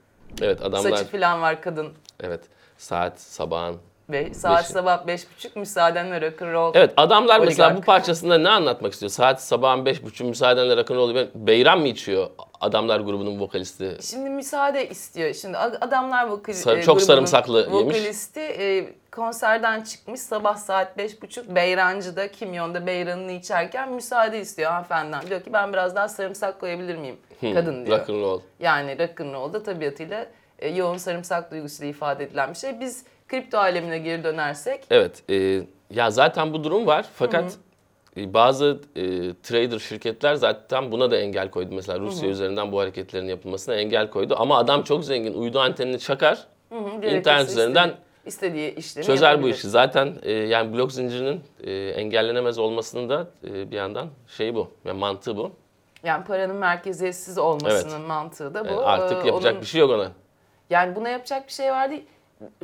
Evet 0.43 0.63
adamlar. 0.63 0.91
Saçı 0.91 1.11
falan 1.11 1.43
var 1.43 1.63
kadın. 1.63 1.93
Evet. 2.21 2.41
Saat 2.79 3.21
sabahın. 3.21 3.77
Be, 4.13 4.35
saat 4.35 4.63
Beşi. 4.63 4.73
sabah 4.73 5.07
beş 5.07 5.23
buçuk 5.37 5.57
müsaadenle 5.57 6.21
rock'n'roll. 6.21 6.73
Evet 6.75 6.93
adamlar 6.97 7.41
mesela 7.41 7.67
Oligark. 7.69 7.83
bu 7.83 7.87
parçasında 7.87 8.39
ne 8.39 8.49
anlatmak 8.49 8.93
istiyor? 8.93 9.11
Saat 9.11 9.43
sabahın 9.43 9.85
beş 9.85 10.03
buçuk 10.03 10.27
müsaadenle 10.29 10.77
rock'n'roll 10.77 11.27
beyran 11.35 11.81
mı 11.81 11.89
içiyor 11.89 12.31
adamlar 12.61 13.01
grubunun 13.01 13.41
vokalisti? 13.41 13.97
Şimdi 14.03 14.31
müsaade 14.31 14.89
istiyor. 14.89 15.35
Şimdi 15.35 15.59
ad- 15.59 15.79
adamlar 15.81 16.27
vokal, 16.29 16.53
Sarı- 16.53 16.79
e, 16.79 16.83
çok 16.83 17.03
sarımsaklı 17.03 17.59
yemiş. 17.59 17.73
Vokalisti 17.97 18.41
e, 18.41 18.95
konserden 19.13 19.83
çıkmış 19.83 20.21
sabah 20.21 20.57
saat 20.57 20.99
beş 20.99 21.23
buçuk 21.23 21.47
Beyrancı'da 21.55 22.31
Kimyon'da 22.31 22.87
beyranını 22.87 23.33
içerken 23.33 23.93
müsaade 23.93 24.41
istiyor 24.41 24.71
hanımefendiden. 24.71 25.23
Diyor 25.31 25.41
ki 25.43 25.53
ben 25.53 25.73
biraz 25.73 25.97
daha 25.97 26.09
sarımsak 26.09 26.61
koyabilir 26.61 26.97
miyim? 26.97 27.17
Kadın 27.55 27.87
diyor. 27.87 27.99
Rock'n'roll. 27.99 28.41
Yani 28.61 28.99
rock'n'roll'da 28.99 29.63
tabiatıyla 29.63 30.27
e, 30.59 30.69
yoğun 30.69 30.97
sarımsak 30.97 31.51
duygusuyla 31.51 31.91
ifade 31.91 32.25
edilen 32.25 32.51
bir 32.51 32.59
şey. 32.59 32.81
Biz 32.81 33.05
kripto 33.31 33.59
alemine 33.59 33.99
geri 33.99 34.25
dönersek 34.25 34.85
Evet. 34.91 35.23
e, 35.31 35.63
ya 35.91 36.11
zaten 36.11 36.53
bu 36.53 36.65
durum 36.65 36.87
var 36.87 37.07
fakat 37.15 37.57
e, 38.17 38.35
bazı 38.35 38.81
e, 38.97 39.03
trader 39.43 39.79
şirketler 39.79 40.35
zaten 40.35 40.93
buna 40.93 41.11
da 41.11 41.17
engel 41.17 41.51
koydu. 41.51 41.75
Mesela 41.75 41.99
Rusya 42.01 42.29
üzerinden 42.29 42.73
bu 42.73 42.81
hareketlerin 42.81 43.27
yapılmasına 43.27 43.75
engel 43.75 44.11
koydu. 44.11 44.35
Ama 44.39 44.59
adam 44.59 44.83
çok 44.83 45.05
zengin. 45.05 45.35
Uydu 45.35 45.61
antenini 45.61 45.99
çakar. 45.99 46.47
gerekirse 46.71 47.17
internet 47.19 47.49
üzerinden 47.49 47.95
istediği, 48.27 48.75
istediği 48.75 48.79
işlemi 48.79 49.07
Çözer 49.07 49.31
bu 49.31 49.33
yapabilir. 49.37 49.55
işi. 49.55 49.69
Zaten 49.69 50.15
e, 50.23 50.33
yani 50.33 50.73
blok 50.77 50.93
zincirinin 50.93 51.41
e, 51.65 51.73
engellenemez 51.89 52.59
olmasının 52.59 53.09
da 53.09 53.27
e, 53.45 53.71
bir 53.71 53.77
yandan 53.77 54.07
şeyi 54.27 54.55
bu. 54.55 54.71
Yani 54.85 54.99
mantığı 54.99 55.37
bu. 55.37 55.53
Yani 56.05 56.25
paranın 56.25 56.57
merkeziyetsiz 56.57 57.39
olmasının 57.39 58.01
mantığı 58.01 58.55
da 58.55 58.65
bu. 58.65 58.81
E, 58.81 58.85
artık 58.85 59.25
Ee, 59.25 59.29
yapacak 59.29 59.53
onun- 59.53 59.61
bir 59.63 59.67
şey 59.67 59.81
yok 59.81 59.91
ona. 59.91 60.09
Yani 60.71 60.97
buna 60.97 61.09
yapacak 61.09 61.47
bir 61.49 61.53
şey 61.53 61.71
var 61.71 61.91
değil. 61.91 62.05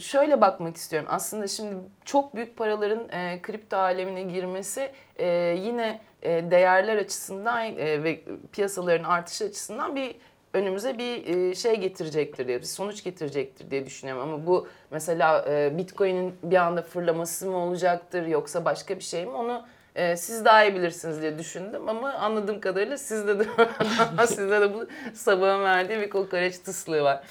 Şöyle 0.01 0.41
bakmak 0.41 0.77
istiyorum. 0.77 1.09
Aslında 1.13 1.49
şimdi 1.49 1.75
çok 2.05 2.35
büyük 2.35 2.57
paraların 2.57 3.09
e, 3.09 3.43
kripto 3.43 3.77
alemine 3.77 4.23
girmesi 4.23 4.93
e, 5.17 5.27
yine 5.63 6.01
e, 6.23 6.51
değerler 6.51 6.97
açısından 6.97 7.65
e, 7.65 8.05
ve 8.05 8.21
piyasaların 8.53 9.05
artışı 9.05 9.45
açısından 9.45 9.97
bir 9.97 10.17
önümüze 10.55 10.99
bir 10.99 11.27
e, 11.27 11.55
şey 11.55 11.77
getirecektir 11.77 12.49
diye, 12.49 12.61
bir 12.61 12.67
sonuç 12.67 13.05
getirecektir 13.05 13.71
diye 13.71 13.87
düşünüyorum. 13.87 14.23
Ama 14.23 14.47
bu 14.47 14.69
mesela 14.91 15.45
e, 15.49 15.79
Bitcoin'in 15.79 16.35
bir 16.43 16.57
anda 16.57 16.83
fırlaması 16.83 17.47
mı 17.47 17.57
olacaktır 17.57 18.27
yoksa 18.27 18.65
başka 18.65 18.97
bir 18.97 19.05
şey 19.05 19.27
mi 19.27 19.33
onu 19.33 19.67
e, 19.95 20.17
siz 20.17 20.45
daha 20.45 20.65
iyi 20.65 20.75
bilirsiniz 20.75 21.23
diye 21.23 21.39
düşündüm 21.39 21.89
ama 21.89 22.13
anladığım 22.13 22.61
kadarıyla 22.61 22.99
sizde 22.99 23.39
de 23.39 23.45
sizde 24.27 24.61
de 24.61 24.75
bu 24.75 24.87
sabahın 25.15 25.65
verdiği 25.65 26.01
bir 26.01 26.11
kokoreç 26.11 26.59
tıslığı 26.59 27.03
var. 27.03 27.25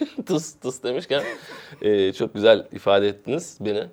tıs 0.26 0.54
tıs 0.54 0.82
demişken 0.82 1.22
e, 1.82 2.12
çok 2.12 2.34
güzel 2.34 2.66
ifade 2.72 3.08
ettiniz 3.08 3.58
beni. 3.60 3.84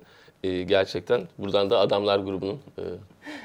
E, 0.44 0.62
gerçekten 0.62 1.20
buradan 1.38 1.70
da 1.70 1.78
Adamlar 1.78 2.18
grubunun 2.18 2.60
e, 2.78 2.82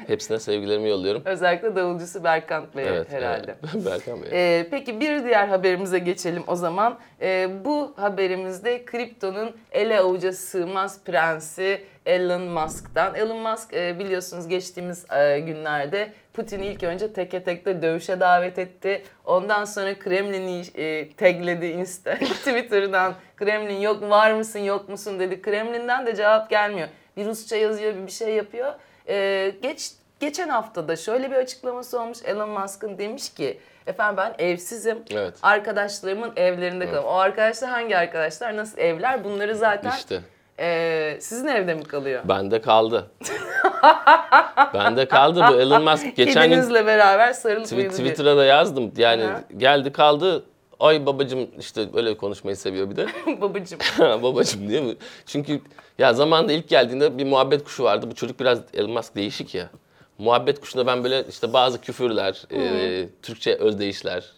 hepsine 0.08 0.40
sevgilerimi 0.40 0.90
yolluyorum. 0.90 1.22
Özellikle 1.26 1.76
davulcusu 1.76 2.24
Berkant 2.24 2.76
Bey 2.76 2.86
Evet, 2.88 3.12
herhalde. 3.12 3.56
evet. 3.76 3.86
Berkan 3.86 4.22
Bey. 4.22 4.30
Ee, 4.32 4.68
peki 4.72 5.00
bir 5.00 5.24
diğer 5.24 5.48
haberimize 5.48 6.00
geçelim 6.00 6.44
o 6.48 6.56
zaman. 6.56 7.00
Ee, 7.22 7.50
bu 7.66 7.94
haberimizde 7.96 8.86
kriptonun 8.86 9.52
ele 9.72 10.00
avuca 10.00 10.34
sığmaz 10.34 11.04
prensi 11.04 11.82
Elon 12.06 12.42
Musk'tan. 12.42 13.16
Elon 13.16 13.38
Musk 13.52 13.74
e, 13.74 14.00
biliyorsunuz 14.00 14.48
geçtiğimiz 14.48 15.06
e, 15.12 15.40
günlerde 15.40 16.12
Putin'i 16.34 16.66
ilk 16.66 16.84
önce 16.84 17.14
teke 17.14 17.44
tekte 17.44 17.82
dövüşe 17.82 18.20
davet 18.20 18.60
etti. 18.60 19.02
Ondan 19.26 19.66
sonra 19.66 20.00
Kremlin'i 20.00 20.62
e, 20.76 21.16
tagledi 21.16 21.66
Insta, 21.66 22.16
Twitter'dan. 22.20 23.14
Kremlin 23.36 23.80
yok 23.80 24.02
var 24.02 24.32
mısın 24.32 24.60
yok 24.60 24.90
musun 24.90 25.20
dedi. 25.20 25.42
Kremlin'den 25.42 26.06
de 26.06 26.16
cevap 26.16 26.50
gelmiyor. 26.50 26.88
Bir 27.18 27.26
Rusça 27.26 27.56
yazıyor 27.56 27.94
bir 28.08 28.12
şey 28.12 28.34
yapıyor. 28.36 28.74
Ee, 29.08 29.54
geç 29.62 29.92
Geçen 30.24 30.50
hafta 30.50 30.88
da 30.88 30.96
şöyle 30.96 31.32
bir 31.32 31.36
açıklaması 31.36 32.02
olmuş 32.02 32.18
Elon 32.26 32.50
Musk'ın 32.50 32.98
demiş 32.98 33.34
ki 33.34 33.60
efendim 33.88 34.18
ben 34.18 34.46
evsizim. 34.46 34.98
Evet. 35.12 35.34
Arkadaşlarımın 35.42 36.34
evlerinde 36.36 36.86
kalıyorum. 36.86 37.10
O 37.10 37.14
arkadaşlar 37.14 37.70
hangi 37.70 37.98
arkadaşlar 37.98 38.58
nasıl 38.58 38.78
evler 38.78 39.24
bunları 39.24 39.56
zaten 39.56 39.92
İşte 39.92 40.22
e, 40.60 41.18
sizin 41.20 41.48
evde 41.48 41.74
mi 41.74 41.84
kalıyor? 41.84 42.22
bende 42.26 42.62
kaldı. 42.62 43.12
bende 44.74 45.08
kaldı 45.08 45.46
bu 45.50 45.54
Elon 45.54 45.84
Musk 45.84 46.16
geçen 46.16 46.44
gün 46.44 46.56
Kedinizle 46.56 46.86
beraber 46.86 47.34
sarılıp 47.34 47.72
uyudu 47.72 47.80
diye. 47.80 47.90
Twitter'a 47.90 48.38
da 48.38 48.46
yazdım. 48.46 48.92
Yani 48.98 49.24
Aha. 49.24 49.44
geldi 49.58 49.92
kaldı. 49.92 50.44
Ay 50.80 51.06
babacım 51.06 51.50
işte 51.60 51.88
öyle 51.94 52.18
konuşmayı 52.18 52.58
seviyor 52.58 52.90
bir 52.90 52.96
de. 52.96 53.08
Babacım. 53.42 53.80
babacım 54.00 54.70
diye 54.70 54.82
mi? 54.82 54.96
Çünkü 55.26 55.62
ya 55.98 56.14
zamanında 56.14 56.52
ilk 56.54 56.70
geldiğinde 56.70 57.18
bir 57.18 57.26
muhabbet 57.26 57.64
kuşu 57.64 57.84
vardı. 57.84 58.12
Bu 58.12 58.16
çocuk 58.16 58.40
biraz 58.40 58.62
Elon 58.74 58.92
Musk 58.92 59.16
değişik 59.16 59.56
ya. 59.56 59.70
Muhabbet 60.18 60.62
kuşunda 60.62 60.88
ben 60.88 61.04
böyle 61.04 61.26
işte 61.30 61.54
bazı 61.54 61.82
küfürler, 61.82 62.44
e, 62.52 63.10
Türkçe 63.22 63.56
özdeyişler, 63.56 64.34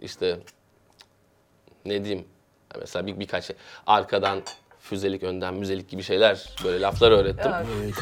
işte 0.00 0.36
ne 1.84 2.04
diyeyim 2.04 2.24
mesela 2.80 3.06
bir, 3.06 3.20
birkaç 3.20 3.44
şey. 3.44 3.56
Arkadan 3.86 4.42
füzelik, 4.84 5.22
önden 5.22 5.54
müzelik 5.54 5.88
gibi 5.88 6.02
şeyler 6.02 6.48
böyle 6.64 6.80
laflar 6.80 7.10
öğrettim. 7.10 7.52
Evet. 7.54 7.94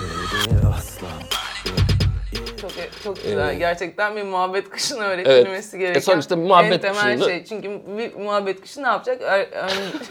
Çok 2.60 2.70
çok 3.04 3.22
güzel. 3.24 3.54
Gerçekten 3.58 4.16
bir 4.16 4.22
muhabbet 4.22 4.70
kuşuna 4.70 5.04
öğretilmesi 5.04 5.76
E, 5.76 5.80
gereken 5.80 6.00
sonuçta 6.00 6.36
muhabbet 6.36 6.72
en 6.72 6.80
temel 6.94 7.14
kuşunda- 7.18 7.24
şey. 7.28 7.44
Çünkü 7.44 7.80
bir 7.98 8.14
muhabbet 8.14 8.60
kuşu 8.60 8.82
ne 8.82 8.86
yapacak? 8.86 9.22
Ar- 9.22 9.48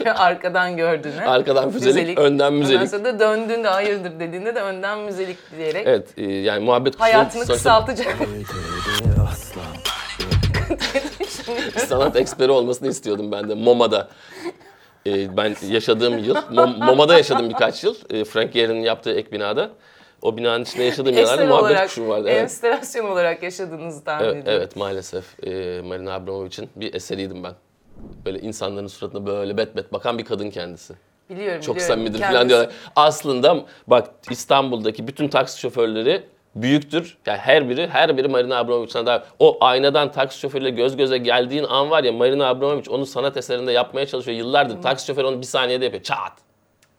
ön- 0.00 0.06
arkadan 0.14 0.76
gördüğüne. 0.76 1.26
Arkadan 1.26 1.70
füzelik, 1.70 2.18
önden 2.18 2.52
müzelik. 2.52 2.78
Ondan 2.80 2.90
sonra 2.90 3.04
da 3.04 3.18
döndüğünde 3.20 3.68
hayırdır 3.68 4.20
dediğinde 4.20 4.54
de 4.54 4.60
önden 4.60 4.98
müzelik 4.98 5.38
diyerek 5.56 5.86
Evet 5.86 6.08
e, 6.16 6.22
yani 6.32 6.64
muhabbet 6.64 6.92
kuşunun 6.96 7.10
hayatını 7.12 7.32
sonuçta 7.46 7.54
kısaltacak. 7.54 8.16
sanat 11.88 12.16
eksperi 12.16 12.50
olmasını 12.50 12.88
istiyordum 12.88 13.32
ben 13.32 13.48
de 13.48 13.54
MoMA'da. 13.54 14.08
E, 15.06 15.36
ben 15.36 15.56
yaşadığım 15.68 16.18
yıl, 16.18 16.34
Mom- 16.34 16.84
MoMA'da 16.84 17.16
yaşadım 17.16 17.48
birkaç 17.48 17.84
yıl. 17.84 17.94
E, 18.10 18.24
Frank 18.24 18.52
Gehry'nin 18.52 18.80
yaptığı 18.82 19.12
ek 19.14 19.32
binada. 19.32 19.70
O 20.22 20.36
binanın 20.36 20.62
içinde 20.64 20.82
yaşadığım 20.84 21.18
Eser 21.18 21.48
muhabbet 21.48 21.82
kuşum 21.82 22.08
vardı. 22.08 22.28
Evet. 22.30 22.42
enstelasyon 22.42 23.06
olarak 23.10 23.42
yaşadığınızı 23.42 24.04
tahmin 24.04 24.24
Evet, 24.24 24.36
ediyorum. 24.36 24.60
evet 24.62 24.76
maalesef 24.76 25.24
e, 25.46 25.80
Marina 25.84 26.12
Abramovich'in 26.14 26.70
bir 26.76 26.94
eseriydim 26.94 27.44
ben. 27.44 27.52
Böyle 28.26 28.40
insanların 28.40 28.86
suratına 28.86 29.26
böyle 29.26 29.56
bet 29.56 29.76
bet 29.76 29.92
bakan 29.92 30.18
bir 30.18 30.24
kadın 30.24 30.50
kendisi. 30.50 30.94
Biliyorum, 31.30 31.60
Çok 31.60 31.76
biliyorum. 31.76 31.94
samimidir 31.94 32.18
Kendisi- 32.18 32.32
falan 32.32 32.48
diyorlar. 32.48 32.70
Aslında 32.96 33.64
bak 33.86 34.08
İstanbul'daki 34.30 35.06
bütün 35.08 35.28
taksi 35.28 35.60
şoförleri 35.60 36.22
büyüktür. 36.54 37.18
Yani 37.26 37.38
her 37.38 37.68
biri 37.68 37.88
her 37.88 38.16
biri 38.16 38.28
Marina 38.28 38.58
Abramovich'ten 38.58 39.06
daha 39.06 39.24
o 39.38 39.58
aynadan 39.60 40.12
taksi 40.12 40.38
şoförüyle 40.40 40.70
göz 40.70 40.96
göze 40.96 41.18
geldiğin 41.18 41.64
an 41.64 41.90
var 41.90 42.04
ya 42.04 42.12
Marina 42.12 42.48
Abramovich 42.48 42.90
onu 42.90 43.06
sanat 43.06 43.36
eserinde 43.36 43.72
yapmaya 43.72 44.06
çalışıyor. 44.06 44.38
Yıllardır 44.38 44.82
taksi 44.82 45.06
şoförü 45.06 45.26
onu 45.26 45.40
bir 45.40 45.46
saniyede 45.46 45.84
yapıyor. 45.84 46.02
Çat. 46.02 46.32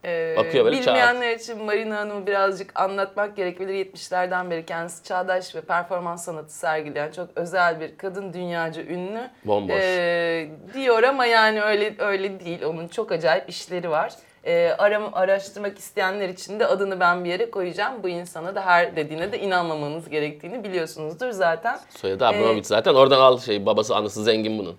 Ee, 0.04 0.34
Bakıyor 0.36 0.64
böyle 0.64 0.80
Bilmeyenler 0.80 1.34
için 1.34 1.64
Marina 1.64 1.96
Hanım'ı 1.96 2.26
birazcık 2.26 2.80
anlatmak 2.80 3.36
gerekebilir. 3.36 3.86
70'lerden 3.86 4.50
beri 4.50 4.66
kendisi 4.66 5.04
çağdaş 5.04 5.54
ve 5.54 5.60
performans 5.60 6.24
sanatı 6.24 6.54
sergileyen 6.54 7.10
çok 7.12 7.28
özel 7.36 7.80
bir 7.80 7.98
kadın 7.98 8.32
dünyaca 8.32 8.82
ünlü. 8.82 9.30
Bomboş. 9.44 9.76
Ee, 9.80 10.48
diyor 10.74 11.02
ama 11.02 11.26
yani 11.26 11.62
öyle 11.62 11.94
öyle 11.98 12.40
değil. 12.40 12.62
Onun 12.64 12.88
çok 12.88 13.12
acayip 13.12 13.48
işleri 13.48 13.90
var. 13.90 14.12
Ee, 14.46 14.74
aram, 14.78 15.10
araştırmak 15.12 15.78
isteyenler 15.78 16.28
için 16.28 16.60
de 16.60 16.66
adını 16.66 17.00
ben 17.00 17.24
bir 17.24 17.30
yere 17.30 17.50
koyacağım. 17.50 18.02
Bu 18.02 18.08
insana 18.08 18.54
da 18.54 18.66
her 18.66 18.96
dediğine 18.96 19.32
de 19.32 19.38
inanmamanız 19.40 20.08
gerektiğini 20.08 20.64
biliyorsunuzdur 20.64 21.30
zaten. 21.30 21.78
Soyadı 21.96 22.26
Abramovich 22.26 22.66
zaten 22.66 22.94
oradan 22.94 23.20
al 23.20 23.38
şey 23.38 23.66
babası 23.66 23.96
anası 23.96 24.24
zengin 24.24 24.58
bunun. 24.58 24.76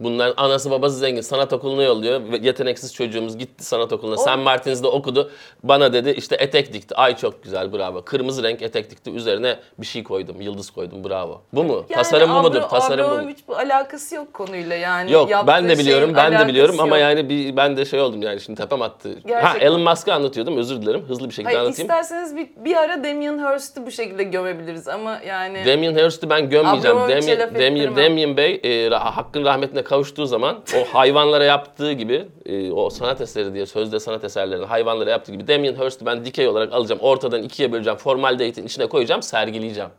Bunların 0.00 0.34
anası 0.36 0.70
babası 0.70 0.96
zengin. 0.96 1.20
Sanat 1.20 1.52
okuluna 1.52 1.82
yolluyor. 1.82 2.20
Yeteneksiz 2.42 2.94
çocuğumuz 2.94 3.38
gitti 3.38 3.64
sanat 3.64 3.92
okuluna. 3.92 4.16
San 4.16 4.40
Martins'de 4.40 4.86
okudu. 4.86 5.30
Bana 5.62 5.92
dedi 5.92 6.10
işte 6.10 6.36
etek 6.40 6.72
dikti. 6.72 6.94
Ay 6.94 7.16
çok 7.16 7.42
güzel 7.42 7.72
bravo. 7.72 8.02
Kırmızı 8.04 8.42
renk 8.42 8.62
etek 8.62 8.90
dikti. 8.90 9.10
Üzerine 9.10 9.56
bir 9.78 9.86
şey 9.86 10.04
koydum. 10.04 10.40
Yıldız 10.40 10.70
koydum 10.70 11.04
bravo. 11.04 11.42
Bu 11.52 11.64
mu? 11.64 11.74
Yani 11.74 11.86
Tasarım 11.88 12.34
bu 12.34 12.42
mudur? 12.42 12.62
Tasarım 12.62 13.04
bu 13.04 13.08
mudur? 13.08 13.18
Abramovich 13.18 13.40
bu 13.48 13.56
alakası 13.56 14.14
yok 14.14 14.34
konuyla 14.34 14.76
yani. 14.76 15.12
Yok 15.12 15.30
ben 15.46 15.68
de 15.68 15.78
biliyorum 15.78 16.14
şeyin 16.14 16.32
ben 16.32 16.40
de 16.40 16.48
biliyorum 16.48 16.80
ama 16.80 16.98
yok. 16.98 17.02
yani 17.02 17.28
bir, 17.28 17.56
ben 17.56 17.76
de 17.76 17.84
şey 17.84 18.00
oldum 18.00 18.22
yani 18.22 18.40
şimdi 18.40 18.60
tepem 18.60 18.82
attı. 18.82 19.08
Ha 19.08 19.14
Gerçekten. 19.28 19.66
Elon 19.66 19.80
Musk'ı 19.80 20.14
anlatıyordum 20.14 20.56
özür 20.56 20.82
dilerim 20.82 21.04
hızlı 21.08 21.28
bir 21.28 21.34
şekilde 21.34 21.54
Hayır, 21.54 21.58
anlatayım. 21.58 21.90
isterseniz 21.90 22.36
bir, 22.36 22.48
bir 22.56 22.76
ara 22.76 23.04
Damien 23.04 23.38
Hirst'ı 23.38 23.86
bu 23.86 23.90
şekilde 23.90 24.22
gömebiliriz 24.22 24.88
ama 24.88 25.20
yani... 25.26 25.66
Damien 25.66 25.94
Hirst'ü 25.94 26.30
ben 26.30 26.50
gömmeyeceğim. 26.50 26.96
Damien, 26.96 27.54
Damien. 27.54 27.96
Damien 27.96 28.36
Bey 28.36 28.60
e, 28.64 28.88
hakkın 28.90 29.44
rahmetine 29.44 29.83
kavuştuğu 29.84 30.26
zaman 30.26 30.62
o 30.76 30.84
hayvanlara 30.94 31.44
yaptığı 31.44 31.92
gibi 31.92 32.28
e, 32.46 32.72
o 32.72 32.90
sanat 32.90 33.20
eseri 33.20 33.54
diye 33.54 33.66
sözde 33.66 34.00
sanat 34.00 34.24
eserlerini 34.24 34.64
hayvanlara 34.64 35.10
yaptığı 35.10 35.32
gibi 35.32 35.48
Damien 35.48 35.74
Hirst'ü 35.74 36.06
ben 36.06 36.24
dikey 36.24 36.48
olarak 36.48 36.72
alacağım. 36.72 37.00
Ortadan 37.00 37.42
ikiye 37.42 37.72
böleceğim. 37.72 37.98
Formaldehyit'in 37.98 38.66
içine 38.66 38.86
koyacağım. 38.86 39.22
Sergileyeceğim. 39.22 39.90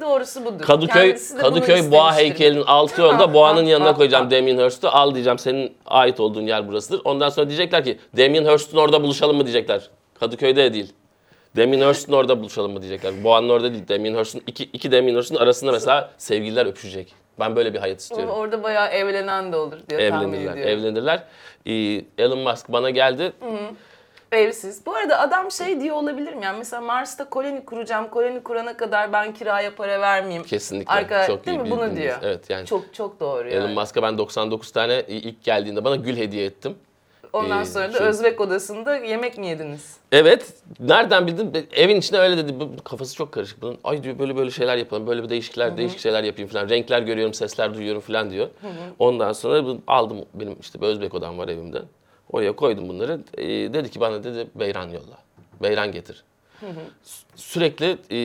Doğrusu 0.00 0.44
budur. 0.44 0.64
Kadıköy 0.64 1.16
Kadıköy 1.40 1.90
Boğa 1.90 2.16
heykelinin 2.16 2.62
altı 2.62 3.00
yolda 3.00 3.34
Boğa'nın 3.34 3.64
yanına 3.64 3.94
koyacağım. 3.94 4.30
Damien 4.30 4.58
Hirst'ü. 4.58 4.86
Al 4.88 5.14
diyeceğim 5.14 5.38
senin 5.38 5.76
ait 5.86 6.20
olduğun 6.20 6.42
yer 6.46 6.68
burasıdır. 6.68 7.00
Ondan 7.04 7.28
sonra 7.28 7.48
diyecekler 7.48 7.84
ki 7.84 7.98
Damien 8.16 8.44
Hirst'ün 8.44 8.78
orada 8.78 9.02
buluşalım 9.02 9.36
mı 9.36 9.44
diyecekler. 9.44 9.90
Kadıköy'de 10.20 10.64
de 10.64 10.74
değil. 10.74 10.92
Damien 11.56 11.88
Hirst'ün 11.88 12.12
orada 12.12 12.40
buluşalım 12.40 12.72
mı 12.72 12.82
diyecekler. 12.82 13.24
Boğa'nın 13.24 13.48
orada 13.48 13.72
değil. 13.72 13.88
Damien 13.88 14.14
Hirst'ün 14.14 14.42
iki, 14.46 14.64
iki 14.64 14.92
Damien 14.92 15.16
Hirst'ün 15.16 15.36
arasında 15.36 15.72
mesela 15.72 16.10
sevgililer 16.18 16.66
öpüşecek. 16.66 17.14
Ben 17.40 17.56
böyle 17.56 17.74
bir 17.74 17.78
hayat 17.78 18.00
istiyorum. 18.00 18.30
Orada 18.30 18.62
bayağı 18.62 18.88
evlenen 18.88 19.52
de 19.52 19.56
olur 19.56 19.78
diye 19.90 20.10
tahmin 20.10 20.28
Evlenirler, 20.28 20.52
ediyorum. 20.52 20.80
evlenirler. 20.80 21.22
Ee, 21.66 22.22
Elon 22.24 22.38
Musk 22.38 22.68
bana 22.68 22.90
geldi. 22.90 23.32
Evsiz. 24.32 24.86
Bu 24.86 24.94
arada 24.94 25.20
adam 25.20 25.50
şey 25.50 25.80
diye 25.80 25.92
olabilir 25.92 26.32
mi? 26.34 26.44
Yani 26.44 26.58
mesela 26.58 26.82
Mars'ta 26.82 27.30
koloni 27.30 27.64
kuracağım. 27.64 28.08
Koloni 28.08 28.42
kurana 28.42 28.76
kadar 28.76 29.12
ben 29.12 29.34
kiraya 29.34 29.74
para 29.74 30.00
vermeyeyim. 30.00 30.42
Kesinlikle. 30.42 30.92
Arka, 30.92 31.26
çok 31.26 31.46
değil 31.46 31.58
iyi 31.58 31.62
mi? 31.62 31.70
Bunu 31.70 31.96
diyor. 31.96 32.18
Evet 32.22 32.50
yani. 32.50 32.66
Çok 32.66 32.94
çok 32.94 33.20
doğru 33.20 33.48
yani. 33.48 33.64
Elon 33.64 33.70
Musk'a 33.70 34.02
ben 34.02 34.18
99 34.18 34.70
tane 34.72 35.02
ilk 35.08 35.44
geldiğinde 35.44 35.84
bana 35.84 35.96
gül 35.96 36.16
hediye 36.16 36.44
ettim. 36.44 36.76
Ondan 37.32 37.62
Ee, 37.62 37.64
sonra 37.64 37.92
da 37.92 37.98
şu- 37.98 38.04
Özbek 38.04 38.40
odasında 38.40 38.96
yemek 38.96 39.38
mi 39.38 39.46
yediniz? 39.46 39.96
Evet. 40.12 40.54
Nereden 40.80 41.26
bildin? 41.26 41.66
Evin 41.72 41.96
içinde 41.96 42.18
öyle 42.18 42.36
dedi. 42.36 42.54
Kafası 42.84 43.14
çok 43.16 43.32
karışık 43.32 43.62
bunun. 43.62 43.78
Ay 43.84 44.02
diyor 44.02 44.18
böyle 44.18 44.36
böyle 44.36 44.50
şeyler 44.50 44.76
yapalım. 44.76 45.06
Böyle 45.06 45.22
bir 45.22 45.28
değişikler, 45.28 45.76
değişik 45.76 45.98
şeyler 45.98 46.24
yapayım 46.24 46.50
falan. 46.50 46.68
Renkler 46.68 47.02
görüyorum, 47.02 47.34
sesler 47.34 47.74
duyuyorum 47.74 48.00
falan 48.00 48.30
diyor. 48.30 48.48
Ondan 48.98 49.32
sonra 49.32 49.76
aldım 49.86 50.24
benim 50.34 50.56
işte 50.60 50.80
bir 50.80 50.86
Özbek 50.86 51.14
odam 51.14 51.38
var 51.38 51.48
evimde. 51.48 51.82
Oraya 52.32 52.52
koydum 52.52 52.88
bunları. 52.88 53.20
Ee, 53.38 53.46
dedi 53.48 53.90
ki 53.90 54.00
bana 54.00 54.24
dedi 54.24 54.46
beyran 54.54 54.88
yolla. 54.88 55.18
Beyran 55.62 55.92
getir. 55.92 56.24
Sü- 57.04 57.24
Sürekli 57.36 57.98
e, 58.10 58.18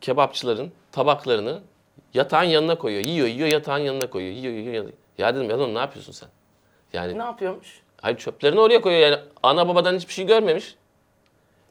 kebapçıların 0.00 0.72
tabaklarını 0.92 1.60
yatağın 2.14 2.44
yanına 2.44 2.74
koyuyor. 2.78 3.04
Yiyor, 3.04 3.26
yiyor, 3.28 3.48
yatağın 3.48 3.78
yanına 3.78 4.10
koyuyor. 4.10 4.34
Yiyor, 4.36 4.52
yiyor, 4.54 4.66
yiyor. 4.72 4.84
Ya 5.18 5.34
dedim 5.34 5.50
ya 5.50 5.66
ne 5.66 5.78
yapıyorsun 5.78 6.12
sen? 6.12 6.28
Yani 6.92 7.18
Ne 7.18 7.22
yapıyormuş? 7.22 7.83
Hayır 8.04 8.16
çöplerini 8.18 8.60
oraya 8.60 8.80
koyuyor. 8.80 9.02
Yani 9.02 9.16
ana 9.42 9.68
babadan 9.68 9.94
hiçbir 9.96 10.12
şey 10.12 10.26
görmemiş. 10.26 10.74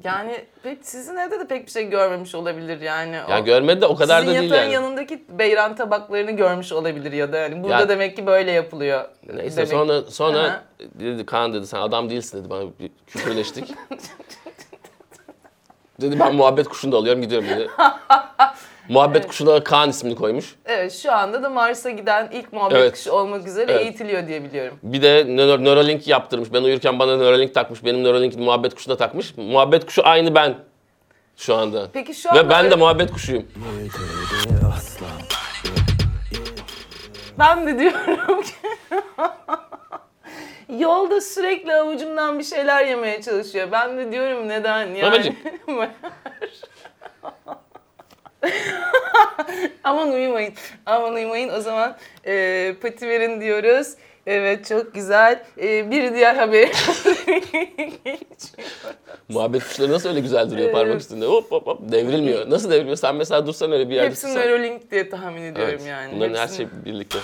Yani 0.03 0.45
pek 0.63 0.77
sizin 0.85 1.15
evde 1.15 1.39
de 1.39 1.47
pek 1.47 1.65
bir 1.65 1.71
şey 1.71 1.89
görmemiş 1.89 2.35
olabilir 2.35 2.81
yani. 2.81 3.15
Ya 3.15 3.41
O- 3.41 3.45
görmedi 3.45 3.81
de 3.81 3.85
o 3.85 3.95
kadar 3.95 4.19
Sizin 4.21 4.35
da 4.35 4.39
değil 4.39 4.51
yatağın 4.51 4.63
yani. 4.63 4.73
yanındaki 4.73 5.23
beyran 5.29 5.75
tabaklarını 5.75 6.31
görmüş 6.31 6.71
olabilir 6.71 7.11
ya 7.11 7.33
da 7.33 7.37
yani 7.37 7.63
burada 7.63 7.79
Ya- 7.79 7.89
demek 7.89 8.15
ki 8.15 8.25
böyle 8.25 8.51
yapılıyor. 8.51 9.05
Neyse 9.33 9.55
demek. 9.57 9.69
sonra 9.69 10.01
sonra 10.01 10.39
Aha. 10.39 10.63
dedi 10.99 11.25
Kaan 11.25 11.53
dedi 11.53 11.67
sen 11.67 11.79
adam 11.79 12.09
değilsin 12.09 12.39
dedi 12.39 12.49
bana 12.49 12.63
bir 12.79 12.91
küfürleştik. 13.07 13.73
dedi 16.01 16.19
ben 16.19 16.35
muhabbet 16.35 16.67
kuşunu 16.67 16.91
da 16.91 16.97
alıyorum 16.97 17.21
gidiyorum 17.21 17.49
dedi. 17.49 17.69
muhabbet 18.89 19.27
kuşuna 19.27 19.53
da 19.53 19.63
Kaan 19.63 19.89
ismini 19.89 20.15
koymuş. 20.15 20.55
Evet 20.65 20.93
şu 20.93 21.11
anda 21.11 21.43
da 21.43 21.49
Mars'a 21.49 21.89
giden 21.89 22.29
ilk 22.31 22.53
muhabbet 22.53 22.77
Evet. 22.77 22.91
kuşu 22.93 23.11
olmak 23.11 23.47
üzere 23.47 23.71
Evet. 23.71 23.81
eğitiliyor 23.81 24.27
diye 24.27 24.43
biliyorum. 24.43 24.77
Bir 24.83 25.01
de 25.01 25.21
nöro- 25.21 25.63
Neuralink 25.63 26.07
yaptırmış. 26.07 26.53
Ben 26.53 26.63
uyurken 26.63 26.99
bana 26.99 27.17
Neuralink 27.17 27.53
takmış. 27.53 27.85
Benim 27.85 28.03
Neuralink 28.03 28.35
muhabbet 28.37 28.75
kuşuna 28.75 28.97
takmış. 28.97 29.37
Muhabbet 29.37 29.85
kuşu 29.85 30.07
aynı 30.07 30.35
ben 30.35 30.55
şu 31.37 31.55
anda. 31.55 31.87
Peki 31.93 32.13
şu 32.13 32.29
anda 32.31 32.45
Ve 32.45 32.49
ben 32.49 32.71
de 32.71 32.75
muhabbet 32.75 33.11
kuşuyum. 33.11 33.45
Ben 37.39 37.67
de 37.67 37.79
diyorum 37.79 38.41
ki 38.41 38.51
yolda 40.79 41.21
sürekli 41.21 41.73
avucumdan 41.75 42.39
bir 42.39 42.43
şeyler 42.43 42.85
yemeye 42.85 43.21
çalışıyor. 43.21 43.67
Ben 43.71 43.97
de 43.97 44.11
diyorum 44.11 44.49
neden 44.49 44.85
yani. 44.87 45.03
Babacık. 45.03 45.37
Aman 49.83 50.11
uyumayın. 50.11 50.53
Aman 50.85 51.13
uyumayın. 51.13 51.49
O 51.49 51.61
zaman 51.61 51.97
e, 52.25 52.75
pati 52.81 53.07
verin 53.09 53.41
diyoruz. 53.41 53.87
Evet 54.25 54.65
çok 54.67 54.93
güzel. 54.93 55.43
E, 55.61 55.91
bir 55.91 56.13
diğer 56.13 56.35
haber. 56.35 56.69
Muhabbet 59.29 59.63
kuşları 59.63 59.91
nasıl 59.91 60.09
öyle 60.09 60.19
güzel 60.19 60.49
duruyor 60.51 60.71
parmak 60.71 60.91
Evet. 60.91 61.01
üstünde. 61.01 61.25
Hop 61.25 61.51
hop 61.51 61.67
hop 61.67 61.91
devrilmiyor. 61.91 62.49
Nasıl 62.49 62.71
devrilmiyor? 62.71 62.97
Sen 62.97 63.15
mesela 63.15 63.47
dursan 63.47 63.71
öyle 63.71 63.89
bir 63.89 63.93
yerde 63.95 64.09
Hepsi 64.09 64.27
dursan. 64.27 64.41
Neuralink 64.41 64.91
diye 64.91 65.09
tahmin 65.09 65.41
ediyorum 65.41 65.73
Evet, 65.77 65.87
yani. 65.87 66.15
Bunların 66.15 66.35
her 66.35 66.41
Hepsini- 66.47 66.57
şey 66.57 66.67
birlikte. 66.85 67.19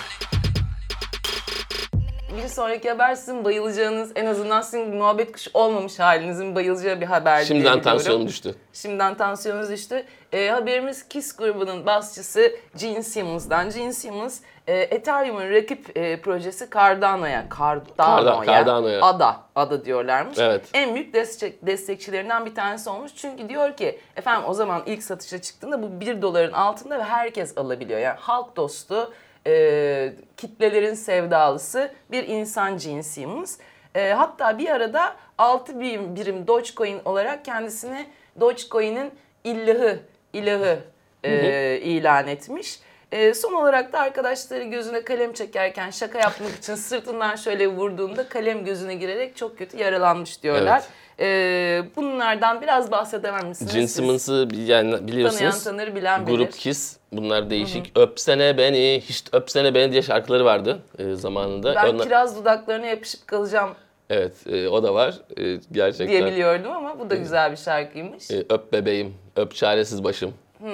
Bir 2.36 2.48
sonraki 2.48 2.90
haber 2.90 3.14
sizin 3.14 3.44
bayılacağınız, 3.44 4.12
en 4.14 4.26
azından 4.26 4.60
sizin 4.60 4.96
muhabbet 4.96 5.32
kuşu 5.32 5.50
olmamış 5.54 5.98
halinizin 5.98 6.54
bayılacağı 6.54 7.00
bir 7.00 7.06
haber 7.06 7.44
Şimdiden 7.44 7.82
tansiyonum 7.82 8.28
düştü. 8.28 8.54
Şimdiden 8.72 9.14
tansiyonunuz 9.14 9.70
düştü. 9.70 10.04
Ee, 10.32 10.48
haberimiz 10.48 11.08
Kiss 11.08 11.36
grubunun 11.36 11.86
basçısı 11.86 12.52
Gene 12.76 13.02
Simmons'dan. 13.02 13.70
Gene 13.70 13.92
Simmons, 13.92 14.40
e, 14.66 14.74
Ethereum'un 14.78 15.50
rakip 15.50 15.96
e, 15.96 16.20
projesi 16.20 16.68
Cardano'ya, 16.74 17.46
Cardano'ya, 17.58 18.46
Cardano'ya. 18.46 19.02
ADA, 19.02 19.40
ADA 19.54 19.84
diyorlarmış. 19.84 20.38
Evet. 20.38 20.64
En 20.74 20.94
büyük 20.94 21.14
destek, 21.14 21.66
destekçilerinden 21.66 22.46
bir 22.46 22.54
tanesi 22.54 22.90
olmuş. 22.90 23.12
Çünkü 23.16 23.48
diyor 23.48 23.76
ki, 23.76 24.00
efendim 24.16 24.44
o 24.48 24.54
zaman 24.54 24.82
ilk 24.86 25.02
satışa 25.02 25.42
çıktığında 25.42 25.82
bu 25.82 26.00
1 26.00 26.22
doların 26.22 26.52
altında 26.52 26.98
ve 26.98 27.02
herkes 27.02 27.58
alabiliyor. 27.58 28.00
Yani 28.00 28.18
halk 28.20 28.56
dostu, 28.56 29.12
e, 29.46 30.12
kitlelerin 30.36 30.94
sevdalısı 30.94 31.92
bir 32.10 32.28
insan 32.28 32.76
Simmons. 33.00 33.58
E, 33.94 34.12
hatta 34.12 34.58
bir 34.58 34.68
arada 34.68 35.16
6 35.38 35.80
birim, 35.80 36.16
birim 36.16 36.46
Dogecoin 36.46 37.00
olarak 37.04 37.44
kendisini 37.44 38.06
Dogecoin'in 38.40 39.12
illahı, 39.44 39.98
ilahı 40.32 40.78
e, 41.24 41.78
ilan 41.78 42.28
etmiş. 42.28 42.80
E, 43.12 43.34
son 43.34 43.52
olarak 43.52 43.92
da 43.92 43.98
arkadaşları 44.00 44.64
gözüne 44.64 45.02
kalem 45.02 45.32
çekerken 45.32 45.90
şaka 45.90 46.18
yapmak 46.18 46.50
için 46.50 46.74
sırtından 46.74 47.36
şöyle 47.36 47.68
vurduğunda 47.68 48.28
kalem 48.28 48.64
gözüne 48.64 48.94
girerek 48.94 49.36
çok 49.36 49.58
kötü 49.58 49.78
yaralanmış 49.78 50.42
diyorlar. 50.42 50.82
E, 51.20 51.82
bunlardan 51.96 52.60
biraz 52.62 52.90
bahsedemem 52.90 53.48
misiniz? 53.48 53.72
Gene? 53.72 53.88
Simmons'ı 53.88 54.48
yani 54.54 55.08
biliyorsunuz. 55.08 55.64
Tanıyan 55.64 55.86
tanır, 55.86 55.94
bilen 55.94 56.26
bilir. 56.26 56.36
Grup 56.36 56.52
Kiss. 56.52 56.96
Bunlar 57.12 57.50
değişik. 57.50 57.98
Öpsene 57.98 58.58
beni, 58.58 59.02
hiç 59.04 59.24
öpsene 59.32 59.74
beni 59.74 59.92
diye 59.92 60.02
şarkıları 60.02 60.44
vardı 60.44 60.78
e, 60.98 61.14
zamanında. 61.14 61.74
Ben 61.74 61.94
Onlar- 61.94 62.04
kiraz 62.04 62.36
dudaklarına 62.36 62.86
yapışıp 62.86 63.26
kalacağım 63.26 63.70
Evet, 64.10 64.34
e, 64.46 64.68
o 64.68 64.82
da 64.82 64.94
var. 64.94 65.14
E, 65.36 65.58
gerçekten. 65.72 66.08
diye 66.08 66.26
biliyordum 66.26 66.72
ama 66.72 66.98
bu 67.00 67.10
da 67.10 67.14
güzel 67.14 67.52
bir 67.52 67.56
şarkıymış. 67.56 68.30
E, 68.30 68.44
öp 68.48 68.72
bebeğim, 68.72 69.14
öp 69.36 69.54
çaresiz 69.54 70.04
başım. 70.04 70.34
Hmm. 70.58 70.68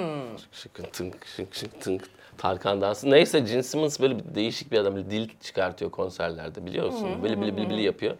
Şıkın 0.51 0.83
tınk, 0.83 1.15
şık 1.35 1.55
şık 1.55 1.81
tınk. 1.81 2.01
Tarkan 2.37 2.81
dansı. 2.81 3.09
Neyse 3.09 3.39
Gene 3.39 3.63
Simmons 3.63 3.99
böyle 3.99 4.19
bir 4.19 4.35
değişik 4.35 4.71
bir 4.71 4.77
adam. 4.77 4.95
Böyle 4.95 5.09
dil 5.09 5.29
çıkartıyor 5.41 5.91
konserlerde 5.91 6.65
biliyor 6.65 6.85
musun? 6.85 7.09
Böyle 7.23 7.41
bili 7.41 7.57
bili 7.57 7.69
bili 7.69 7.81
yapıyor. 7.81 8.15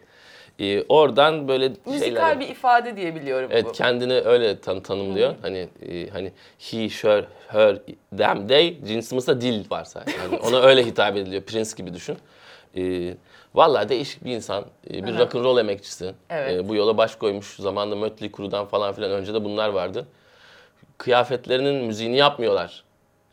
E, 0.60 0.84
oradan 0.90 1.48
böyle 1.48 1.64
şeyler... 1.66 2.00
Müzikal 2.00 2.40
bir 2.40 2.48
ifade 2.48 2.98
diye 2.98 3.16
biliyorum 3.16 3.50
Evet 3.54 3.66
bu. 3.66 3.72
kendini 3.72 4.14
öyle 4.14 4.60
tan 4.60 4.80
tanımlıyor. 4.80 5.36
Hani 5.42 5.70
e, 5.90 6.10
hani 6.10 6.32
he, 6.60 6.90
she, 6.90 7.26
her, 7.48 7.78
them, 8.18 8.48
they. 8.48 9.02
Simmons'ta 9.02 9.42
dil 9.42 9.70
var 9.72 9.84
sadece. 9.84 10.18
Yani 10.18 10.38
ona 10.38 10.62
öyle 10.62 10.86
hitap 10.86 11.18
ediliyor. 11.18 11.42
Prince 11.42 11.70
gibi 11.78 11.94
düşün. 11.94 12.18
E, 12.78 13.14
vallahi 13.56 13.90
değişik 13.90 14.26
bir 14.26 14.32
insan. 14.32 14.66
E, 14.94 15.06
bir 15.06 15.18
rock 15.18 15.36
and 15.36 15.44
roll 15.44 15.58
emekçisi. 15.58 16.14
Evet. 16.30 16.54
E, 16.54 16.70
bu 16.70 16.76
yola 16.76 16.98
baş 16.98 17.16
koymuş. 17.16 17.56
Zamanında 17.56 17.96
Mötley 17.96 18.32
Crue'dan 18.32 18.66
falan 18.66 18.94
filan 18.94 19.12
önce 19.12 19.34
de 19.34 19.44
bunlar 19.44 19.70
vardı. 19.70 20.08
Kıyafetlerinin 20.98 21.76
müziğini 21.86 22.18
yapmıyorlar. 22.18 22.84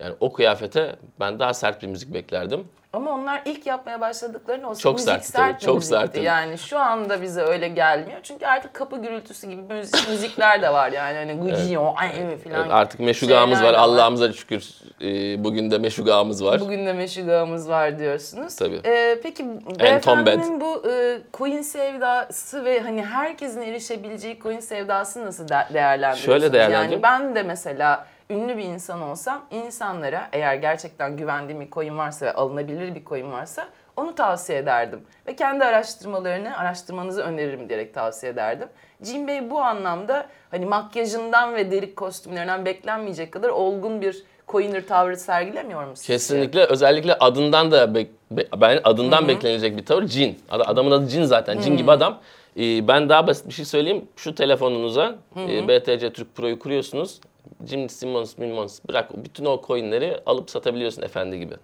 Yani 0.00 0.14
o 0.20 0.32
kıyafete 0.32 0.96
ben 1.20 1.38
daha 1.38 1.54
sert 1.54 1.82
bir 1.82 1.86
müzik 1.86 2.14
beklerdim. 2.14 2.68
Ama 2.94 3.10
onlar 3.10 3.42
ilk 3.44 3.66
yapmaya 3.66 4.00
başladıklarında 4.00 4.68
o 4.68 4.74
Çok 4.74 4.94
müzik 4.94 5.24
sert 5.24 5.60
bir 5.60 5.66
çok 5.66 5.74
müzikti. 5.76 5.96
sertti. 5.98 6.20
Yani 6.20 6.58
şu 6.58 6.78
anda 6.78 7.22
bize 7.22 7.40
öyle 7.42 7.68
gelmiyor. 7.68 8.18
Çünkü 8.22 8.46
artık 8.46 8.74
kapı 8.74 9.02
gürültüsü 9.02 9.48
gibi 9.48 9.62
müzik, 9.74 10.08
müzikler 10.08 10.62
de 10.62 10.72
var 10.72 10.92
yani. 10.92 11.16
Hani 11.18 11.32
Guccio 11.40 11.94
ay 11.96 12.10
falan. 12.12 12.60
Evet, 12.60 12.70
artık 12.70 13.00
meşugağımız 13.00 13.58
var. 13.62 13.64
var. 13.64 13.74
Allah'ımıza 13.74 14.32
şükür 14.32 14.64
e, 15.02 15.44
bugün 15.44 15.70
de 15.70 15.78
meşugağımız 15.78 16.44
var. 16.44 16.60
Bugün 16.60 16.86
de 16.86 16.92
meşgulümüz 16.92 17.68
var 17.68 17.98
diyorsunuz. 17.98 18.56
Tabii. 18.56 18.80
Ee, 18.84 19.18
peki 19.22 19.44
beyefendinin 19.80 20.60
bu 20.60 20.82
e, 20.90 21.18
coin 21.34 21.62
sevdası 21.62 22.64
ve 22.64 22.80
hani 22.80 23.04
herkesin 23.04 23.62
erişebileceği 23.62 24.38
coin 24.40 24.60
sevdasını 24.60 25.26
nasıl 25.26 25.48
de- 25.48 25.68
değerlendiriyorsunuz? 25.74 26.24
Şöyle 26.26 26.52
değerlendireyim. 26.52 26.92
Yani 26.92 27.02
ben 27.02 27.34
de 27.34 27.42
mesela 27.42 28.06
ünlü 28.30 28.56
bir 28.56 28.62
insan 28.64 29.02
olsam 29.02 29.44
insanlara 29.50 30.28
eğer 30.32 30.54
gerçekten 30.54 31.16
güvendiğim 31.16 31.60
bir 31.60 31.70
coin 31.70 31.98
varsa 31.98 32.26
ve 32.26 32.32
alınabilir 32.32 32.94
bir 32.94 33.04
coin 33.04 33.32
varsa 33.32 33.68
onu 33.96 34.14
tavsiye 34.14 34.58
ederdim. 34.58 35.00
Ve 35.26 35.36
kendi 35.36 35.64
araştırmalarını, 35.64 36.58
araştırmanızı 36.58 37.22
öneririm 37.22 37.68
diyerek 37.68 37.94
tavsiye 37.94 38.32
ederdim. 38.32 38.68
Jim 39.02 39.28
Bey 39.28 39.50
bu 39.50 39.60
anlamda 39.60 40.26
hani 40.50 40.66
makyajından 40.66 41.54
ve 41.54 41.70
deri 41.70 41.94
kostümlerinden 41.94 42.64
beklenmeyecek 42.64 43.32
kadar 43.32 43.48
olgun 43.48 44.00
bir 44.02 44.22
coiner 44.48 44.86
tavrı 44.86 45.16
sergilemiyor 45.16 45.84
mu 45.84 45.92
sizce? 45.96 46.12
Kesinlikle 46.12 46.64
özellikle 46.64 47.14
adından 47.14 47.70
da 47.70 47.84
bek- 47.84 48.06
be- 48.30 48.46
ben 48.60 48.80
adından 48.84 49.28
beklenilecek 49.28 49.76
bir 49.76 49.86
tavır. 49.86 50.02
Ad- 50.50 50.60
Adamın 50.66 50.90
adı 50.90 51.08
cin 51.08 51.24
zaten. 51.24 51.60
Cin 51.60 51.76
gibi 51.76 51.90
adam. 51.90 52.18
Ee, 52.56 52.88
ben 52.88 53.08
daha 53.08 53.26
basit 53.26 53.48
bir 53.48 53.52
şey 53.52 53.64
söyleyeyim. 53.64 54.04
Şu 54.16 54.34
telefonunuza 54.34 55.14
e, 55.36 55.68
BTC 55.68 56.12
Türk 56.12 56.34
Pro'yu 56.34 56.58
kuruyorsunuz. 56.58 57.20
Jim 57.66 57.88
Simmons, 57.88 58.38
Mimmons 58.38 58.80
bırak 58.88 59.24
bütün 59.24 59.44
o 59.44 59.62
coinleri 59.66 60.20
alıp 60.26 60.50
satabiliyorsun 60.50 61.02
efendi 61.02 61.38
gibi. 61.38 61.54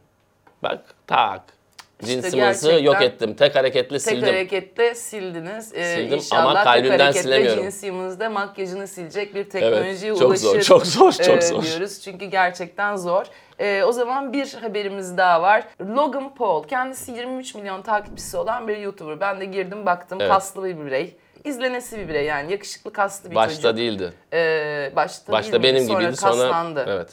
Bak 0.63 0.81
tak. 1.07 1.43
İşte 2.03 2.23
Simmons'ı 2.23 2.73
yok 2.83 3.03
ettim. 3.03 3.35
Tek 3.35 3.55
hareketle 3.55 3.99
Tek 3.99 4.01
sildim. 4.01 4.29
harekette 4.29 4.95
sildiniz. 4.95 5.75
Ee, 5.75 5.97
Sildim 5.97 6.19
İnşallah 6.19 6.43
ama 6.43 6.55
tek 6.55 6.65
kalbimden 6.65 6.99
hareketle 6.99 7.23
silemiyorum. 7.23 7.61
Gene 7.61 7.71
Simmons'da 7.71 8.31
makyajını 8.31 8.87
silecek 8.87 9.35
bir 9.35 9.51
teknolojiye 9.51 10.15
çok 10.15 10.29
ulaşır. 10.29 10.43
zor, 10.43 10.61
çok 10.61 10.87
zor, 10.87 11.13
çok 11.13 11.39
e, 11.39 11.41
zor. 11.41 11.63
Diyoruz 11.63 12.01
çünkü 12.01 12.25
gerçekten 12.25 12.97
zor. 12.97 13.25
Ee, 13.59 13.83
o 13.85 13.93
zaman 13.93 14.33
bir 14.33 14.55
haberimiz 14.55 15.17
daha 15.17 15.43
var. 15.43 15.65
Logan 15.81 16.35
Paul 16.35 16.63
kendisi 16.63 17.13
23 17.13 17.55
milyon 17.55 17.83
takipçisi 17.83 18.37
olan 18.37 18.69
bir 18.69 18.77
YouTuber. 18.77 19.21
Ben 19.21 19.41
de 19.41 19.45
girdim 19.45 19.87
baktım 19.87 20.19
Evet. 20.21 20.31
kaslı 20.33 20.65
bir 20.65 20.87
birey. 20.87 21.17
İzlenesi 21.45 21.99
bir 21.99 22.09
birey 22.09 22.25
yani 22.25 22.53
yakışıklı 22.53 22.93
kaslı 22.93 23.31
bir 23.31 23.35
Başta 23.35 23.63
çocuk. 23.63 23.77
değildi. 23.77 24.13
Ee, 24.33 24.93
başta, 24.97 25.33
Başta 25.33 25.63
benim 25.63 25.85
sonra 25.85 26.01
gibiydi 26.03 26.17
sonra 26.17 26.31
kaslandı. 26.33 26.85
evet. 26.89 27.09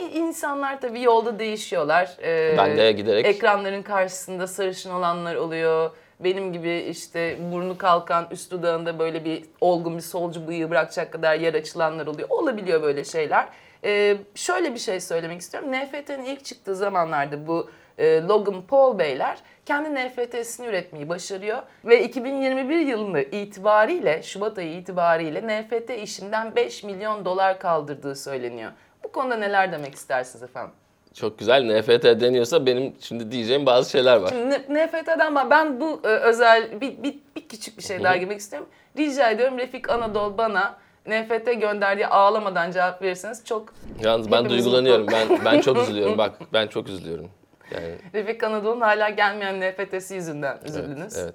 İ- 0.00 0.18
İnsanlar 0.18 0.80
tabii 0.80 1.02
yolda 1.02 1.38
değişiyorlar. 1.38 2.10
Ee, 2.22 2.54
Ben 2.58 2.76
de 2.76 2.92
giderek- 2.92 3.26
Ekranların 3.26 3.82
karşısında 3.82 4.46
sarışın 4.46 4.90
olanlar 4.90 5.34
oluyor. 5.34 5.90
Benim 6.20 6.52
gibi 6.52 6.76
işte 6.90 7.36
burnu 7.52 7.78
kalkan, 7.78 8.26
üst 8.30 8.50
dudağında 8.50 8.98
böyle 8.98 9.24
bir 9.24 9.44
olgun 9.60 9.96
bir 9.96 10.02
solcu 10.02 10.46
bıyığı 10.48 10.70
bırakacak 10.70 11.12
kadar 11.12 11.34
yer 11.34 11.54
açılanlar 11.54 12.06
oluyor. 12.06 12.28
Olabiliyor 12.30 12.82
böyle 12.82 13.04
şeyler. 13.04 13.48
Ee, 13.84 14.16
şöyle 14.34 14.74
bir 14.74 14.78
şey 14.78 15.00
söylemek 15.00 15.40
istiyorum. 15.40 15.72
NFT'nin 15.72 16.24
ilk 16.24 16.44
çıktığı 16.44 16.76
zamanlarda 16.76 17.46
bu 17.46 17.70
e, 17.98 18.20
Logan 18.22 18.62
Paul 18.62 18.98
beyler 18.98 19.38
kendi 19.66 19.94
NFT'sini 19.94 20.66
üretmeyi 20.66 21.08
başarıyor. 21.08 21.58
Ve 21.84 22.04
2021 22.04 22.78
yılını 22.78 23.20
itibariyle, 23.20 24.22
Şubat 24.22 24.58
ayı 24.58 24.76
itibariyle 24.76 25.62
NFT 25.62 25.90
işinden 25.90 26.56
5 26.56 26.84
milyon 26.84 27.24
dolar 27.24 27.58
kaldırdığı 27.58 28.16
söyleniyor. 28.16 28.70
Bu 29.04 29.12
konuda 29.12 29.36
neler 29.36 29.72
demek 29.72 29.94
istersiniz 29.94 30.42
efendim? 30.42 30.74
Çok 31.14 31.38
güzel. 31.38 31.80
NFT 31.80 32.20
deniyorsa 32.20 32.66
benim 32.66 32.94
şimdi 33.00 33.32
diyeceğim 33.32 33.66
bazı 33.66 33.90
şeyler 33.90 34.16
var. 34.16 34.28
Şimdi 34.28 34.54
NFT'den 34.54 35.34
ben, 35.34 35.50
ben 35.50 35.80
bu 35.80 36.00
e, 36.04 36.08
özel 36.08 36.80
bir, 36.80 37.02
bir, 37.02 37.18
bir 37.36 37.48
küçük 37.48 37.78
bir 37.78 37.82
şey 37.82 38.02
daha 38.02 38.16
girmek 38.16 38.40
istiyorum. 38.40 38.68
Rica 38.98 39.30
ediyorum 39.30 39.58
Refik 39.58 39.90
Anadolu 39.90 40.38
bana 40.38 40.76
NFT 41.06 41.60
gönderdiği 41.60 42.06
ağlamadan 42.06 42.70
cevap 42.70 43.02
verirseniz 43.02 43.44
çok 43.44 43.74
Yalnız 44.02 44.32
ben 44.32 44.48
duygulanıyorum. 44.48 45.06
Ben 45.12 45.44
ben 45.44 45.60
çok 45.60 45.78
üzülüyorum. 45.82 46.18
Bak 46.18 46.38
ben 46.52 46.66
çok 46.66 46.88
üzülüyorum. 46.88 47.30
Yani 47.70 47.98
Refik 48.14 48.42
Anadolu'nun 48.42 48.80
hala 48.80 49.08
gelmeyen 49.08 49.60
NFT'si 49.60 50.14
yüzünden 50.14 50.58
evet, 50.60 50.70
üzüldünüz. 50.70 51.16
evet. 51.18 51.34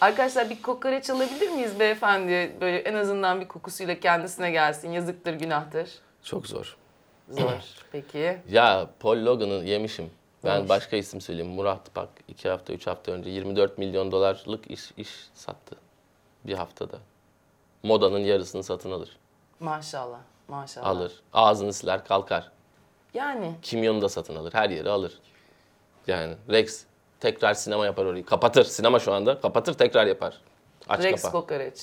Arkadaşlar 0.00 0.50
bir 0.50 0.62
kokoreç 0.62 1.10
alabilir 1.10 1.48
miyiz 1.48 1.80
beyefendi? 1.80 2.56
Böyle 2.60 2.78
en 2.78 2.94
azından 2.94 3.40
bir 3.40 3.48
kokusuyla 3.48 4.00
kendisine 4.00 4.50
gelsin. 4.50 4.92
Yazıktır, 4.92 5.34
günahtır. 5.34 5.90
Çok 6.22 6.46
zor. 6.46 6.76
Zor. 7.30 7.60
Peki. 7.92 8.38
Ya 8.48 8.90
Paul 9.00 9.24
Logan'ı 9.24 9.64
yemişim. 9.64 10.10
Ben 10.44 10.60
Hoş. 10.60 10.68
başka 10.68 10.96
isim 10.96 11.20
söyleyeyim. 11.20 11.52
Murat 11.52 11.96
bak 11.96 12.08
2 12.28 12.48
hafta 12.48 12.72
3 12.72 12.86
hafta 12.86 13.12
önce 13.12 13.30
24 13.30 13.78
milyon 13.78 14.12
dolarlık 14.12 14.70
iş 14.70 14.92
iş 14.96 15.28
sattı. 15.34 15.76
Bir 16.44 16.54
haftada. 16.54 16.98
Modanın 17.82 18.18
yarısını 18.18 18.62
satın 18.62 18.90
alır. 18.90 19.16
Maşallah. 19.60 20.20
Maşallah. 20.48 20.86
Alır. 20.86 21.22
Ağzını 21.32 21.72
siler 21.72 22.04
kalkar. 22.04 22.50
Yani 23.14 23.52
Kimyonu 23.62 24.02
da 24.02 24.08
satın 24.08 24.36
alır. 24.36 24.52
Her 24.54 24.70
yeri 24.70 24.90
alır. 24.90 25.12
Yani 26.06 26.34
Rex 26.50 26.84
tekrar 27.20 27.54
sinema 27.54 27.86
yapar 27.86 28.04
orayı. 28.04 28.26
Kapatır. 28.26 28.64
Sinema 28.64 28.98
şu 28.98 29.12
anda. 29.12 29.40
Kapatır 29.40 29.74
tekrar 29.74 30.06
yapar. 30.06 30.40
Aç 30.88 31.04
Rex 31.04 31.22
kapa. 31.22 31.40
kokoreç. 31.40 31.74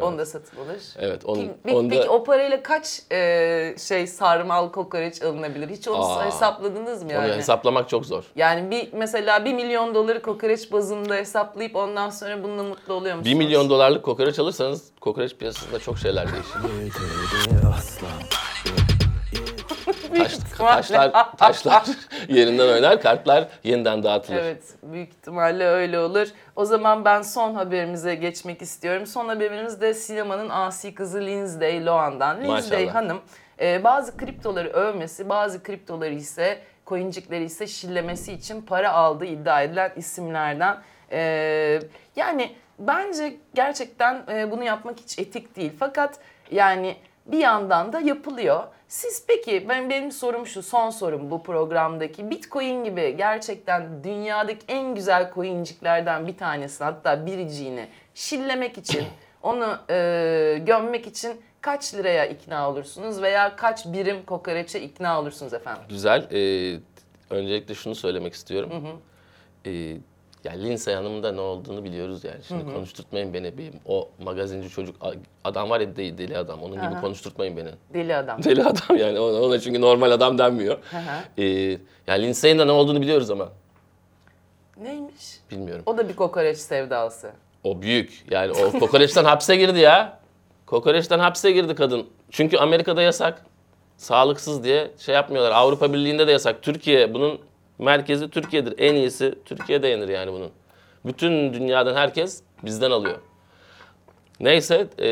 Onu 0.00 0.18
da 0.18 0.26
satın 0.26 0.56
alır. 0.64 0.82
Evet. 0.98 1.24
Onun, 1.24 1.40
Peki, 1.40 1.54
peki, 1.64 1.76
onda... 1.76 1.94
peki 1.94 2.08
o 2.08 2.24
parayla 2.24 2.62
kaç 2.62 3.02
e, 3.12 3.74
şey 3.78 4.06
sarmal 4.06 4.68
kokoreç 4.72 5.22
alınabilir? 5.22 5.68
Hiç 5.68 5.88
onu 5.88 6.04
Aa, 6.04 6.24
hesapladınız 6.26 7.02
mı 7.02 7.12
yani? 7.12 7.26
Onu 7.26 7.34
hesaplamak 7.36 7.88
çok 7.88 8.06
zor. 8.06 8.24
Yani 8.36 8.70
bir 8.70 8.92
mesela 8.92 9.44
1 9.44 9.54
milyon 9.54 9.94
doları 9.94 10.22
kokoreç 10.22 10.72
bazında 10.72 11.14
hesaplayıp 11.14 11.76
ondan 11.76 12.10
sonra 12.10 12.42
bununla 12.44 12.62
mutlu 12.62 12.94
oluyor 12.94 13.14
1 13.14 13.18
musunuz? 13.18 13.38
milyon 13.38 13.70
dolarlık 13.70 14.04
kokoreç 14.04 14.38
alırsanız 14.38 14.90
kokoreç 15.00 15.36
piyasasında 15.36 15.78
çok 15.78 15.98
şeyler 15.98 16.32
değişir. 16.32 16.58
Taş, 20.18 20.38
taşlar, 20.58 21.36
taşlar 21.36 21.84
yerinden 22.28 22.68
oynar, 22.68 23.00
kartlar 23.00 23.48
yeniden 23.64 24.02
dağıtılır. 24.02 24.38
Evet, 24.38 24.62
büyük 24.82 25.08
ihtimalle 25.08 25.64
öyle 25.64 25.98
olur. 25.98 26.28
O 26.56 26.64
zaman 26.64 27.04
ben 27.04 27.22
son 27.22 27.54
haberimize 27.54 28.14
geçmek 28.14 28.62
istiyorum. 28.62 29.06
Son 29.06 29.28
haberimiz 29.28 29.80
de 29.80 29.94
sinemanın 29.94 30.48
asi 30.48 30.94
kızı 30.94 31.20
Lindsay 31.20 31.86
Lohan'dan. 31.86 32.36
Lindsay 32.36 32.84
Maşallah. 32.84 32.94
Hanım 32.94 33.20
e, 33.60 33.84
bazı 33.84 34.16
kriptoları 34.16 34.68
övmesi, 34.68 35.28
bazı 35.28 35.62
kriptoları 35.62 36.14
ise 36.14 36.58
coincikleri 36.86 37.44
ise 37.44 37.66
şillemesi 37.66 38.32
için 38.32 38.62
para 38.62 38.92
aldığı 38.92 39.24
iddia 39.24 39.62
edilen 39.62 39.92
isimlerden. 39.96 40.78
E, 41.12 41.80
yani 42.16 42.52
bence 42.78 43.36
gerçekten 43.54 44.22
e, 44.32 44.50
bunu 44.50 44.64
yapmak 44.64 44.98
hiç 45.00 45.18
etik 45.18 45.56
değil. 45.56 45.72
Fakat 45.78 46.18
yani 46.50 46.96
bir 47.26 47.38
yandan 47.38 47.92
da 47.92 48.00
yapılıyor. 48.00 48.62
Siz 48.88 49.24
peki 49.26 49.68
ben 49.68 49.90
benim 49.90 50.12
sorum 50.12 50.46
şu 50.46 50.62
son 50.62 50.90
sorum 50.90 51.30
bu 51.30 51.42
programdaki 51.42 52.30
Bitcoin 52.30 52.84
gibi 52.84 53.16
gerçekten 53.16 54.04
dünyadaki 54.04 54.64
en 54.68 54.94
güzel 54.94 55.32
coinciklerden 55.34 56.26
bir 56.26 56.36
tanesini 56.36 56.84
hatta 56.84 57.26
biriciğini 57.26 57.88
şillemek 58.14 58.78
için 58.78 59.04
onu 59.42 59.78
e, 59.90 60.58
gömmek 60.66 61.06
için 61.06 61.40
kaç 61.60 61.94
liraya 61.94 62.26
ikna 62.26 62.70
olursunuz 62.70 63.22
veya 63.22 63.56
kaç 63.56 63.86
birim 63.86 64.24
kokoreçe 64.26 64.80
ikna 64.80 65.20
olursunuz 65.20 65.54
efendim? 65.54 65.82
Güzel. 65.88 66.28
Ee, 66.32 66.80
öncelikle 67.30 67.74
şunu 67.74 67.94
söylemek 67.94 68.34
istiyorum. 68.34 69.00
Ee, 69.66 69.96
ya 70.48 70.54
Lindsay 70.54 70.94
Hanım'ın 70.94 71.22
da 71.22 71.32
ne 71.32 71.40
olduğunu 71.40 71.84
biliyoruz 71.84 72.24
yani. 72.24 72.38
Şimdi 72.48 72.64
konuşturtmayın 72.74 73.34
beni. 73.34 73.58
Bir, 73.58 73.72
o 73.86 74.08
magazinci 74.24 74.68
çocuk 74.68 74.96
adam 75.44 75.70
var 75.70 75.80
ya 75.80 75.96
deli, 75.96 76.18
deli 76.18 76.38
adam. 76.38 76.62
Onun 76.62 76.74
gibi 76.74 76.84
Aha. 76.86 77.00
konuşturtmayın 77.00 77.56
beni. 77.56 77.68
Deli 77.94 78.16
adam. 78.16 78.42
Deli 78.44 78.64
adam 78.64 78.96
yani. 78.96 79.20
Ona, 79.20 79.60
çünkü 79.60 79.80
normal 79.80 80.10
adam 80.10 80.38
denmiyor. 80.38 80.78
Ee, 81.38 81.44
yani 82.06 82.22
Lindsay'in 82.22 82.58
de 82.58 82.66
ne 82.66 82.70
olduğunu 82.70 83.00
biliyoruz 83.00 83.30
ama 83.30 83.48
Neymiş? 84.76 85.40
bilmiyorum. 85.50 85.82
O 85.86 85.98
da 85.98 86.08
bir 86.08 86.16
kokoreç 86.16 86.58
sevdası. 86.58 87.30
O 87.64 87.82
büyük. 87.82 88.24
Yani 88.30 88.52
o 88.52 88.78
kokoreçten 88.78 89.24
hapse 89.32 89.56
girdi 89.56 89.78
ya. 89.78 90.18
Kokoreçten 90.66 91.18
hapse 91.18 91.50
girdi 91.52 91.74
kadın. 91.74 92.06
Çünkü 92.30 92.58
Amerika'da 92.58 93.02
yasak. 93.02 93.42
Sağlıksız 93.96 94.64
diye 94.64 94.90
şey 94.98 95.14
yapmıyorlar. 95.14 95.52
Avrupa 95.52 95.92
Birliği'nde 95.92 96.26
de 96.26 96.32
yasak. 96.32 96.62
Türkiye 96.62 97.14
bunun 97.14 97.38
merkezi 97.78 98.30
Türkiye'dir. 98.30 98.74
En 98.78 98.94
iyisi 98.94 99.34
Türkiye'de 99.44 99.88
yenir 99.88 100.08
yani 100.08 100.32
bunun. 100.32 100.50
Bütün 101.04 101.54
dünyadan 101.54 101.94
herkes 101.94 102.42
bizden 102.64 102.90
alıyor. 102.90 103.18
Neyse 104.40 104.86
e, 105.00 105.08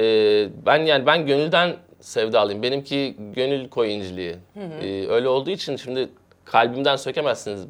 ben 0.66 0.78
yani 0.78 1.06
ben 1.06 1.26
gönülden 1.26 1.76
sevdalıyım. 2.00 2.62
Benimki 2.62 3.16
gönül 3.34 3.70
coinciliği. 3.70 4.36
E, 4.82 5.06
öyle 5.08 5.28
olduğu 5.28 5.50
için 5.50 5.76
şimdi 5.76 6.08
kalbimden 6.44 6.96
sökemezsiniz 6.96 7.66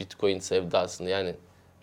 Bitcoin 0.00 0.38
sevdasını. 0.38 1.10
Yani 1.10 1.34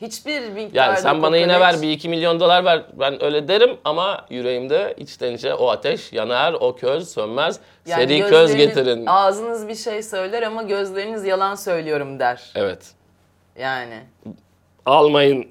Hiçbir 0.02 0.50
miktarda 0.50 0.92
Yani 0.92 0.98
sen 1.00 1.22
bana 1.22 1.38
yine 1.38 1.60
ver 1.60 1.82
bir 1.82 1.90
2 1.92 2.10
milyon 2.10 2.40
dolar 2.40 2.66
ver 2.66 2.84
ben 2.94 3.24
öyle 3.24 3.48
derim 3.48 3.78
ama 3.86 4.26
yüreğimde 4.30 4.94
içten 4.98 5.34
içe 5.34 5.54
o 5.54 5.70
ateş 5.70 6.14
yanar, 6.14 6.54
o 6.54 6.76
köz 6.76 7.10
sönmez. 7.10 7.60
Yani 7.86 8.04
Seri 8.04 8.30
köz 8.30 8.56
getirin. 8.56 9.06
Ağzınız 9.06 9.68
bir 9.68 9.76
şey 9.76 10.04
söyler 10.04 10.44
ama 10.44 10.64
gözleriniz 10.64 11.26
yalan 11.26 11.56
söylüyorum 11.56 12.20
der. 12.20 12.52
Evet. 12.56 12.92
Yani. 13.60 14.00
Almayın 14.86 15.48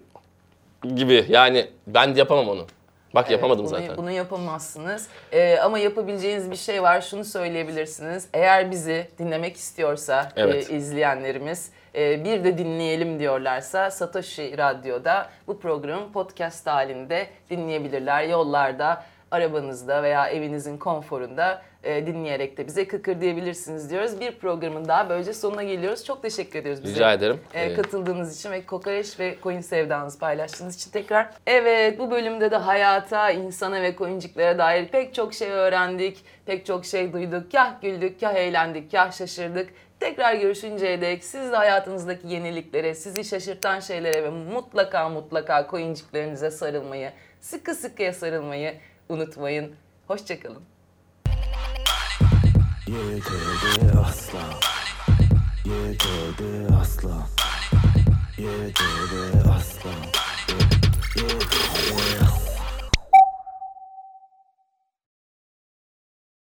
gibi. 0.94 1.24
Yani 1.28 1.70
ben 1.86 2.14
yapamam 2.14 2.48
onu. 2.48 2.66
Bak 3.14 3.30
yapamadım 3.30 3.64
bunu, 3.64 3.70
zaten. 3.70 3.96
Bunu 3.96 4.10
yapamazsınız. 4.10 5.08
Ee, 5.32 5.58
ama 5.58 5.78
yapabileceğiniz 5.78 6.50
bir 6.50 6.56
şey 6.56 6.82
var. 6.82 7.00
Şunu 7.00 7.24
söyleyebilirsiniz. 7.24 8.28
Eğer 8.34 8.70
bizi 8.70 9.08
dinlemek 9.18 9.56
istiyorsa 9.56 10.32
Evet. 10.36 10.70
e, 10.70 10.76
izleyenlerimiz 10.76 11.70
e, 11.94 12.24
bir 12.24 12.44
de 12.44 12.58
dinleyelim 12.58 13.18
diyorlarsa 13.18 13.90
Satoshi 13.90 14.58
Radyo'da 14.58 15.28
bu 15.46 15.60
programı 15.60 16.12
podcast 16.12 16.66
halinde 16.66 17.26
dinleyebilirler. 17.50 18.22
Yollarda, 18.24 19.04
arabanızda 19.30 20.02
veya 20.02 20.28
evinizin 20.28 20.78
konforunda 20.78 21.62
e, 21.84 22.06
dinleyerek 22.06 22.56
de 22.56 22.66
bize 22.66 22.88
kıkır 22.88 23.20
diyebilirsiniz 23.20 23.90
diyoruz. 23.90 24.20
Bir 24.20 24.38
programın 24.38 24.88
daha 24.88 25.08
böylece 25.08 25.32
sonuna 25.32 25.62
geliyoruz. 25.62 26.04
Çok 26.04 26.22
teşekkür 26.22 26.58
ediyoruz 26.58 26.84
bize. 26.84 26.94
Rica 26.94 27.12
ederim. 27.12 27.40
e, 27.54 27.64
Ee, 27.64 27.74
katıldığınız 27.74 28.38
için 28.38 28.50
ve 28.50 28.66
kokoreç 28.66 29.20
ve 29.20 29.40
koyun 29.40 29.60
sevdanızı 29.60 30.18
paylaştığınız 30.18 30.76
için 30.76 30.90
tekrar. 30.90 31.30
Evet 31.46 31.98
bu 31.98 32.10
bölümde 32.10 32.50
de 32.50 32.56
hayata, 32.56 33.30
insana 33.30 33.82
ve 33.82 33.96
koyuncuklara 33.96 34.58
dair 34.58 34.88
pek 34.88 35.14
çok 35.14 35.34
şey 35.34 35.50
öğrendik. 35.50 36.24
Pek 36.46 36.66
çok 36.66 36.84
şey 36.84 37.12
duyduk. 37.12 37.52
Kah 37.52 37.82
güldük, 37.82 38.20
kah 38.20 38.34
eğlendik, 38.34 38.92
kah 38.92 39.12
şaşırdık. 39.12 39.70
Tekrar 40.00 40.34
görüşünceye 40.34 41.00
dek 41.00 41.24
siz 41.24 41.52
de 41.52 41.56
hayatınızdaki 41.56 42.28
yeniliklere, 42.28 42.94
sizi 42.94 43.24
şaşırtan 43.24 43.80
şeylere 43.80 44.22
ve 44.22 44.30
mutlaka 44.30 45.08
mutlaka 45.08 45.66
koyuncuklarınıza 45.66 46.50
sarılmayı, 46.50 47.12
sıkı 47.40 47.74
sıkıya 47.74 48.12
sarılmayı 48.12 48.74
unutmayın. 49.08 49.74
Hoşçakalın. 50.06 50.62
Yeterdi 52.86 53.98
asla 54.06 54.38
Yeterdi 55.64 56.74
asla 56.80 57.26
Yeterdi 58.38 59.48
asla 59.50 59.90
Yeterdi 61.16 61.50
asla 61.96 62.29